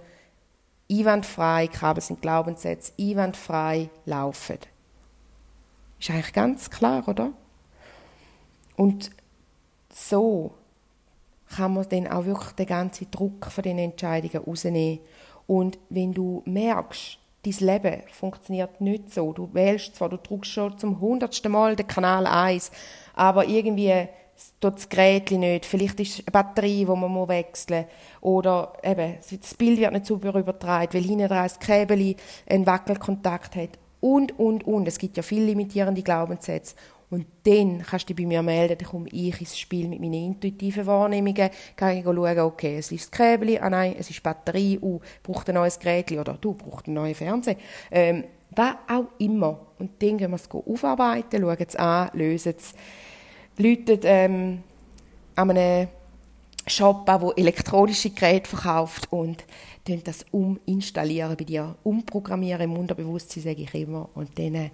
einwandfrei, 0.89 1.67
Kabel 1.67 2.01
sind 2.01 2.21
Glaubenssätze, 2.21 2.93
einwandfrei 2.99 3.89
laufen. 4.05 4.57
Ist 5.99 6.09
eigentlich 6.09 6.33
ganz 6.33 6.69
klar, 6.69 7.07
oder? 7.07 7.31
Und 8.75 9.11
so 9.93 10.51
kann 11.55 11.73
man 11.73 11.87
dann 11.89 12.07
auch 12.07 12.25
wirklich 12.25 12.51
den 12.51 12.65
ganzen 12.65 13.09
Druck 13.11 13.45
von 13.47 13.63
den 13.63 13.77
Entscheidungen 13.77 14.43
rausnehmen. 14.43 14.99
Und 15.47 15.77
wenn 15.89 16.13
du 16.13 16.41
merkst, 16.45 17.19
dein 17.45 17.67
Leben 17.67 18.01
funktioniert 18.11 18.81
nicht 18.81 19.13
so, 19.13 19.31
du 19.31 19.53
wählst 19.53 19.95
zwar, 19.95 20.09
du 20.09 20.17
drückst 20.17 20.51
schon 20.51 20.77
zum 20.77 20.99
hundertsten 20.99 21.51
Mal 21.51 21.75
den 21.75 21.87
Kanal 21.87 22.25
1, 22.25 22.71
aber 23.13 23.47
irgendwie 23.47 24.07
tut 24.59 24.75
das 24.75 24.89
Gerät 24.89 25.31
nicht, 25.31 25.65
vielleicht 25.65 25.99
ist 25.99 26.19
eine 26.19 26.31
Batterie, 26.31 26.85
die 26.85 26.85
man 26.85 27.27
wechseln 27.27 27.85
muss, 27.85 28.21
oder 28.21 28.73
eben, 28.83 29.17
das 29.39 29.53
Bild 29.53 29.79
wird 29.79 29.93
nicht 29.93 30.07
super 30.07 30.33
übertragen, 30.37 30.93
weil 30.93 31.03
hinten 31.03 31.27
dran 31.27 31.43
das 31.43 31.59
Käbeli 31.59 32.17
einen 32.49 32.65
Wackelkontakt 32.65 33.55
hat 33.55 33.69
und, 34.01 34.37
und, 34.37 34.65
und. 34.65 34.87
Es 34.87 34.97
gibt 34.97 35.17
ja 35.17 35.23
viele 35.23 35.45
limitierende 35.45 36.03
Glaubenssätze. 36.03 36.75
Und 37.09 37.25
dann 37.43 37.83
kannst 37.83 38.09
du 38.09 38.13
dich 38.13 38.23
bei 38.23 38.27
mir 38.27 38.41
melden, 38.41 38.77
dann 38.77 38.87
komme 38.87 39.09
ich 39.09 39.39
ins 39.39 39.57
Spiel 39.57 39.87
mit 39.87 39.99
meinen 39.99 40.25
intuitiven 40.25 40.85
Wahrnehmungen, 40.85 41.49
kann 41.75 41.97
ich 41.97 42.03
schauen, 42.03 42.39
okay, 42.39 42.77
es 42.77 42.91
ist 42.91 43.11
das 43.11 43.11
Käbeli, 43.11 43.59
ah 43.59 43.69
nein, 43.69 43.95
es 43.97 44.09
ist 44.09 44.17
die 44.17 44.21
Batterie, 44.21 44.79
uh, 44.81 44.99
braucht 45.21 45.49
ein 45.49 45.55
neues 45.55 45.79
Gerät, 45.79 46.11
oder 46.11 46.37
du 46.39 46.53
brauchst 46.53 46.87
einen 46.87 46.95
neuen 46.95 47.15
Fernseher. 47.15 47.57
Ähm, 47.91 48.23
was 48.55 48.75
auch 48.87 49.07
immer. 49.17 49.59
Und 49.79 50.01
dann 50.01 50.17
gehen 50.17 50.31
wir 50.31 50.35
es 50.35 50.49
aufarbeiten, 50.49 51.41
schauen 51.41 51.57
es 51.59 51.75
an, 51.75 52.09
lösen 52.13 52.55
es, 52.57 52.73
läuten 53.57 53.99
ähm, 54.03 54.63
an 55.35 55.49
einem 55.51 55.87
Shop 56.67 57.07
an, 57.07 57.21
der 57.21 57.37
elektronische 57.37 58.09
Geräte 58.09 58.49
verkauft 58.49 59.11
und 59.11 59.43
das 60.03 60.25
uminstallieren 60.31 61.37
bei 61.37 61.43
dir, 61.43 61.75
umprogrammieren 61.83 62.61
im 62.61 62.77
Unterbewusstsein, 62.77 63.43
sage 63.43 63.61
ich 63.61 63.73
immer. 63.75 64.09
Und 64.15 64.37
dann 64.39 64.71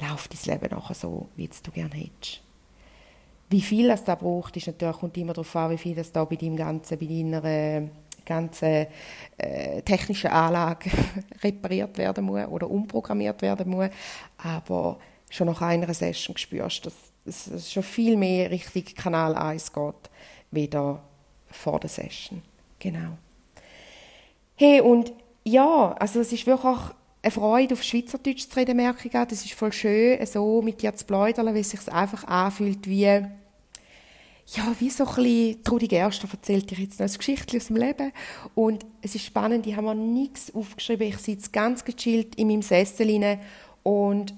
läuft 0.00 0.32
dein 0.32 0.54
Leben 0.60 0.74
nachher 0.74 0.94
so, 0.94 1.28
wie 1.36 1.48
du 1.48 1.70
gerne 1.70 1.94
hättest. 1.94 2.40
Wie 3.50 3.60
viel 3.60 3.88
das 3.88 4.04
da 4.04 4.14
braucht, 4.14 4.56
ist 4.56 4.66
natürlich, 4.66 4.96
kommt 4.96 5.16
immer 5.16 5.32
darauf 5.32 5.54
an, 5.56 5.70
wie 5.70 5.78
viel 5.78 5.94
das 5.94 6.10
da 6.10 6.24
bei 6.24 6.36
deinem 6.36 6.56
ganzen, 6.56 6.98
bei 6.98 7.06
deiner 7.06 7.44
äh, 7.44 7.88
ganzen 8.24 8.86
äh, 9.36 9.82
technischen 9.82 10.30
Anlage 10.30 10.90
repariert 11.42 11.96
werden 11.98 12.24
muss 12.24 12.46
oder 12.46 12.70
umprogrammiert 12.70 13.42
werden 13.42 13.70
muss. 13.70 13.90
Aber 14.38 14.98
schon 15.30 15.46
nach 15.46 15.60
einer 15.62 15.92
Session 15.92 16.36
spürst 16.36 16.86
du, 16.86 16.90
dass 17.24 17.46
es 17.46 17.72
schon 17.72 17.82
viel 17.82 18.16
mehr 18.16 18.50
Richtung 18.50 18.84
Kanal 18.94 19.34
1 19.34 19.72
geht, 19.72 20.10
wieder 20.50 21.02
vor 21.48 21.80
der 21.80 21.90
Session. 21.90 22.42
Genau. 22.78 23.18
Hey, 24.56 24.80
und 24.80 25.12
ja, 25.44 25.92
also 25.98 26.20
es 26.20 26.32
ist 26.32 26.46
wirklich 26.46 26.78
eine 27.24 27.30
Freude, 27.30 27.74
auf 27.74 27.82
Schweizerdeutsch 27.82 28.48
zu 28.48 28.56
reden, 28.56 28.76
merke 28.76 29.08
ich 29.08 29.12
Das 29.12 29.32
ist 29.32 29.54
voll 29.54 29.72
schön, 29.72 30.24
so 30.26 30.60
mit 30.60 30.82
dir 30.82 30.94
zu 30.94 31.06
plaudern, 31.06 31.46
weil 31.46 31.56
es 31.56 31.70
sich 31.70 31.90
einfach 31.90 32.24
anfühlt 32.24 32.86
wie, 32.86 33.04
ja, 33.04 33.30
wie 34.78 34.90
so 34.90 35.06
ein 35.06 35.14
bisschen, 35.14 35.64
Trudi 35.64 35.88
Gerster 35.88 36.28
erzählt 36.30 36.70
dir 36.70 36.78
jetzt 36.78 37.00
noch 37.00 37.08
ein 37.08 37.14
Geschichtchen 37.16 37.58
aus 37.58 37.68
dem 37.68 37.76
Leben. 37.76 38.12
Und 38.54 38.84
es 39.00 39.14
ist 39.14 39.24
spannend, 39.24 39.66
ich 39.66 39.74
habe 39.74 39.86
mir 39.86 39.94
nichts 39.94 40.54
aufgeschrieben. 40.54 41.08
Ich 41.08 41.18
sitze 41.18 41.50
ganz 41.50 41.84
gechillt 41.84 42.34
in 42.34 42.48
meinem 42.48 42.62
Sessel 42.62 43.10
rein 43.10 43.40
und 43.82 44.34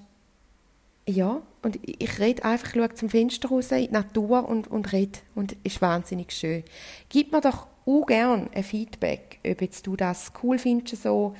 ja, 1.09 1.41
und 1.63 1.79
ich 1.85 2.19
rede 2.19 2.45
einfach, 2.45 2.73
schaue 2.75 2.95
zum 2.95 3.09
Fenster 3.09 3.49
raus 3.49 3.71
in 3.73 3.87
die 3.87 3.93
Natur 3.93 4.49
und, 4.49 4.69
und 4.69 4.93
rede. 4.93 5.19
Und 5.35 5.53
es 5.65 5.75
ist 5.75 5.83
wahnsinnig 5.83 6.33
schön. 6.33 6.65
Gib 7.09 7.33
mir 7.33 7.41
doch 7.41 7.67
auch 7.87 8.07
gerne 8.07 8.49
ein 8.53 8.65
Feedback, 8.65 9.39
ob 9.47 9.61
jetzt 9.61 9.87
du 9.87 9.97
das 9.97 10.33
cool 10.43 10.59
findest, 10.59 11.03
so 11.03 11.35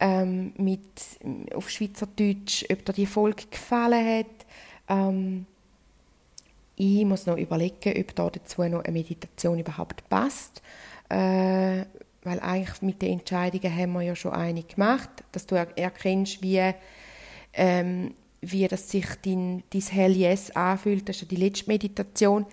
ähm, 0.00 0.52
mit, 0.56 0.80
auf 1.54 1.70
Schweizerdeutsch, 1.70 2.64
ob 2.70 2.84
dir 2.84 2.92
die 2.92 3.06
Folge 3.06 3.44
gefallen 3.50 4.18
hat. 4.18 4.46
Ähm, 4.88 5.46
ich 6.76 7.04
muss 7.04 7.26
noch 7.26 7.38
überlegen, 7.38 7.98
ob 7.98 8.14
da 8.14 8.30
dazu 8.30 8.62
noch 8.64 8.84
eine 8.84 8.92
Meditation 8.92 9.58
überhaupt 9.58 10.08
passt. 10.08 10.62
Äh, 11.08 11.84
weil 12.26 12.40
eigentlich 12.40 12.82
mit 12.82 13.00
den 13.00 13.20
Entscheidungen 13.20 13.74
haben 13.74 13.92
wir 13.92 14.02
ja 14.02 14.16
schon 14.16 14.32
eine 14.32 14.64
gemacht, 14.64 15.08
dass 15.30 15.46
du 15.46 15.54
erkennst, 15.54 16.42
wie, 16.42 16.72
ähm, 17.52 18.14
wie 18.40 18.66
das 18.66 18.90
sich 18.90 19.06
dein, 19.24 19.62
dein 19.70 19.80
Hell 19.80 20.16
Yes 20.16 20.50
anfühlt. 20.50 21.08
Das 21.08 21.16
ist 21.16 21.22
ja 21.22 21.28
die 21.28 21.36
letzte 21.36 21.68
Meditation. 21.68 22.44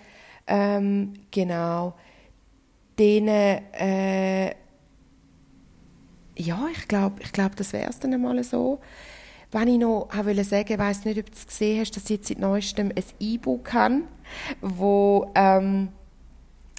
Ähm, 0.45 1.13
genau. 1.32 1.95
Dann 2.97 3.27
äh, 3.27 4.53
ja, 6.36 6.67
ich 6.72 6.88
glaube, 6.88 7.22
ich 7.22 7.32
glaub, 7.32 7.56
das 7.56 7.74
wäre 7.74 7.89
es 7.89 8.00
dann 8.00 8.13
einmal 8.13 8.43
so. 8.43 8.80
Wenn 9.52 9.67
ich 9.67 9.78
noch 9.78 10.10
wollte 10.12 10.43
sagen, 10.43 10.74
ich 10.74 10.80
weiss 10.80 11.06
nicht, 11.06 11.19
ob 11.19 11.28
du 11.28 11.32
es 11.34 11.46
gesehen 11.46 11.80
hast, 11.80 11.96
dass 11.96 12.06
ich 12.06 12.10
jetzt 12.10 12.28
seit 12.28 12.39
neuestem 12.39 12.89
ein 12.89 13.04
E-Book 13.19 13.72
habe, 13.74 14.02
wo, 14.62 15.32
ähm, 15.36 15.89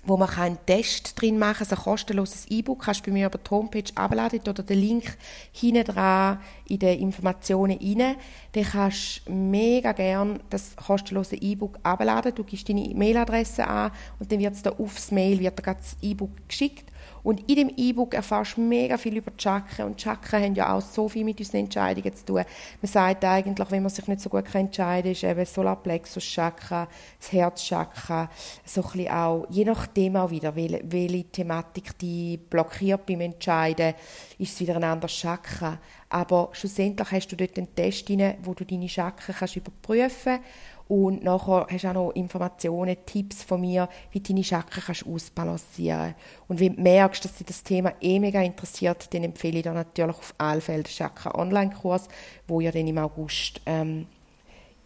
wo 0.05 0.17
man 0.17 0.29
einen 0.31 0.59
Test 0.67 1.21
drin 1.21 1.39
machen 1.39 1.59
kann, 1.59 1.69
also 1.71 1.77
ein 1.77 1.83
kostenloses 1.85 2.47
E-Book, 2.51 2.83
kannst 2.83 3.07
du 3.07 3.11
bei 3.11 3.13
mir 3.13 3.27
über 3.27 3.39
die 3.39 3.49
Homepage 3.49 3.85
abladen 3.95 4.41
oder 4.41 4.65
den 4.65 4.81
Link 4.81 5.17
hinten 5.53 5.85
dran 5.85 6.41
in 6.69 6.81
den 6.81 6.99
Informationen 6.99 7.79
rein. 7.79 8.17
Dann 8.53 8.65
kannst 8.65 9.23
du 9.27 9.33
mega 9.33 9.93
gerne 9.93 10.41
das 10.51 10.75
kostenlose 10.75 11.37
E-Book 11.37 11.79
abladen. 11.85 12.35
Du 12.35 12.43
gibst 12.43 12.69
deine 12.69 12.85
E-Mail-Adresse 12.85 13.69
an 13.69 13.93
und 14.19 14.33
dann 14.33 14.41
wird 14.41 14.55
es 14.55 14.63
da 14.63 14.71
aufs 14.71 15.13
Mail 15.13 15.39
wird 15.39 15.65
das 15.65 15.97
E-Book 16.03 16.49
geschickt 16.49 16.91
und 17.25 17.49
in 17.49 17.57
dem 17.57 17.73
E-Book 17.75 18.13
erfährst 18.13 18.59
du 18.59 18.61
mega 18.61 18.99
viel 18.99 19.17
über 19.17 19.33
Chakren. 19.39 19.87
Und 19.87 20.01
Chakren 20.01 20.43
haben 20.43 20.55
ja 20.55 20.75
auch 20.75 20.83
so 20.83 21.09
viel 21.09 21.25
mit 21.25 21.39
unseren 21.39 21.61
Entscheidungen 21.61 22.15
zu 22.15 22.25
tun. 22.27 22.45
Man 22.83 22.93
sagt 22.93 23.25
eigentlich, 23.25 23.71
wenn 23.71 23.83
man 23.83 23.91
sich 23.91 24.07
nicht 24.07 24.21
so 24.21 24.29
gut 24.29 24.55
entscheiden 24.55 25.05
kann, 25.05 25.13
ist 25.13 25.25
eben 25.25 25.41
das 25.41 25.55
Solarplexus-Chakra, 25.55 26.87
das 27.19 27.33
Herzchakra, 27.33 28.29
so 28.67 28.85
ein 28.95 29.09
auch, 29.09 29.47
je 29.49 29.65
nachdem 29.65 30.17
auch 30.17 30.31
wieder, 30.31 30.55
welche, 30.55 30.83
welche 30.85 31.25
Thematik 31.25 31.97
die 31.99 32.37
blockiert 32.37 33.07
beim 33.07 33.23
Entscheiden, 33.23 33.95
ist 34.39 34.53
es 34.53 34.61
wieder 34.61 34.77
ein 34.77 34.85
anderes 34.85 35.13
Chakra. 35.13 35.79
Aber 36.11 36.51
schlussendlich 36.53 37.11
hast 37.11 37.33
du 37.33 37.37
dort 37.37 37.57
einen 37.57 37.75
Test 37.75 38.09
rein, 38.11 38.37
wo 38.43 38.53
du 38.53 38.65
deine 38.65 38.89
Chakren 38.89 39.35
kannst 39.35 39.57
überprüfen 39.57 40.35
kannst 40.35 40.45
und 40.87 41.25
nachher 41.25 41.67
hast 41.71 41.85
du 41.85 41.89
auch 41.89 41.95
noch 41.95 42.11
Informationen, 42.11 42.97
Tipps 43.07 43.43
von 43.43 43.61
mir, 43.61 43.89
wie 44.13 44.21
du 44.21 44.35
deine 44.35 44.65
kannst 44.69 45.07
ausbalancieren 45.07 46.15
Und 46.47 46.61
wenn 46.61 46.77
du 46.77 46.83
merkst, 46.83 47.25
dass 47.25 47.37
dich 47.37 47.47
das 47.47 47.63
Thema 47.63 47.95
eh 48.01 48.19
mega 48.19 48.43
interessiert, 48.43 49.13
dann 49.15 49.25
empfehle 49.25 49.59
ich 49.59 49.63
dir 49.63 49.73
natürlich 49.73 50.17
auf 50.17 50.35
Allfeld 50.37 50.89
Chakra 50.89 51.35
Online-Kurs, 51.35 52.09
wo 52.47 52.61
ja 52.61 52.71
dann 52.71 52.87
im 52.87 52.99
August 52.99 53.63
ähm, 53.65 54.07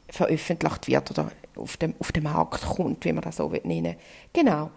veröffentlicht 0.08 0.86
wird 0.86 1.10
oder 1.10 1.32
auf 1.56 1.76
dem, 1.76 1.94
auf 1.98 2.12
dem 2.12 2.24
Markt 2.24 2.62
kommt, 2.62 3.04
wie 3.04 3.12
man 3.12 3.22
das 3.22 3.36
so 3.36 3.52
nennen 3.64 3.96
Genau. 4.32 4.70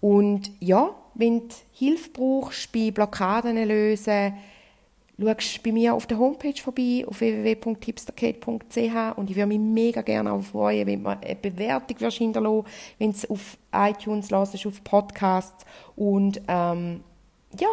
Und 0.00 0.50
ja, 0.60 0.94
wenn 1.14 1.48
du 1.48 1.54
Hilfe 1.72 2.10
brauchst 2.10 2.72
bei 2.72 2.90
Blockaden 2.90 3.56
lösen, 3.68 4.34
schaust 5.18 5.62
bei 5.62 5.72
mir 5.72 5.94
auf 5.94 6.06
der 6.06 6.18
Homepage 6.18 6.60
vorbei, 6.60 7.04
auf 7.06 7.20
www.tipsterkate.ch 7.20 9.16
und 9.16 9.30
ich 9.30 9.36
würde 9.36 9.46
mich 9.46 9.58
mega 9.58 10.02
gerne 10.02 10.32
auch 10.32 10.42
freuen, 10.42 10.86
wenn 10.86 11.04
du 11.04 11.10
eine 11.10 11.36
Bewertung 11.36 11.96
hinterlassen 11.98 12.64
wenn 12.98 13.12
du 13.12 13.16
es 13.16 13.30
auf 13.30 13.56
iTunes 13.72 14.30
hörst, 14.30 14.66
auf 14.66 14.84
Podcasts 14.84 15.64
und 15.96 16.40
ähm, 16.48 17.04
ja, 17.58 17.68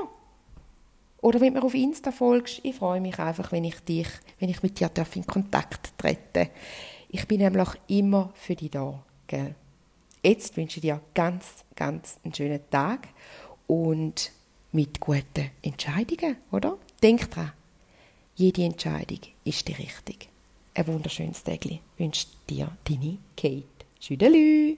oder 1.22 1.40
wenn 1.40 1.54
du 1.54 1.60
mir 1.60 1.66
auf 1.66 1.76
Insta 1.76 2.12
folgst, 2.12 2.62
ich 2.64 2.76
freue 2.76 3.00
mich 3.00 3.20
einfach, 3.20 3.52
wenn 3.52 3.64
ich 3.64 3.80
dich, 3.82 4.08
wenn 4.40 4.50
ich 4.50 4.64
mit 4.64 4.80
dir 4.80 4.90
in 5.14 5.26
Kontakt 5.26 5.98
trete. 5.98 6.50
Ich 7.10 7.28
bin 7.28 7.40
nämlich 7.42 7.70
immer 7.88 8.32
für 8.34 8.56
dich 8.56 8.72
da, 8.72 9.04
gell? 9.28 9.56
Jetzt 10.24 10.56
wünsche 10.58 10.78
ich 10.78 10.82
dir 10.82 11.02
ganz, 11.14 11.66
ganz 11.76 12.20
einen 12.24 12.34
schönen 12.34 12.62
Tag 12.70 13.08
und 13.68 14.32
mit 14.72 15.00
guten 15.00 15.52
Entscheidungen, 15.62 16.38
oder? 16.52 16.78
Denk 17.04 17.32
dran, 17.32 17.52
jede 18.36 18.64
Entscheidung 18.64 19.22
ist 19.44 19.68
die 19.68 19.74
richtige. 19.74 20.28
Ein 20.76 20.88
wunderschönes 20.88 21.44
Tag 21.44 21.66
wünscht 21.98 22.30
dir 22.48 22.78
deine 22.84 23.18
Kate. 23.36 23.64
Tschüdelü! 24.00 24.78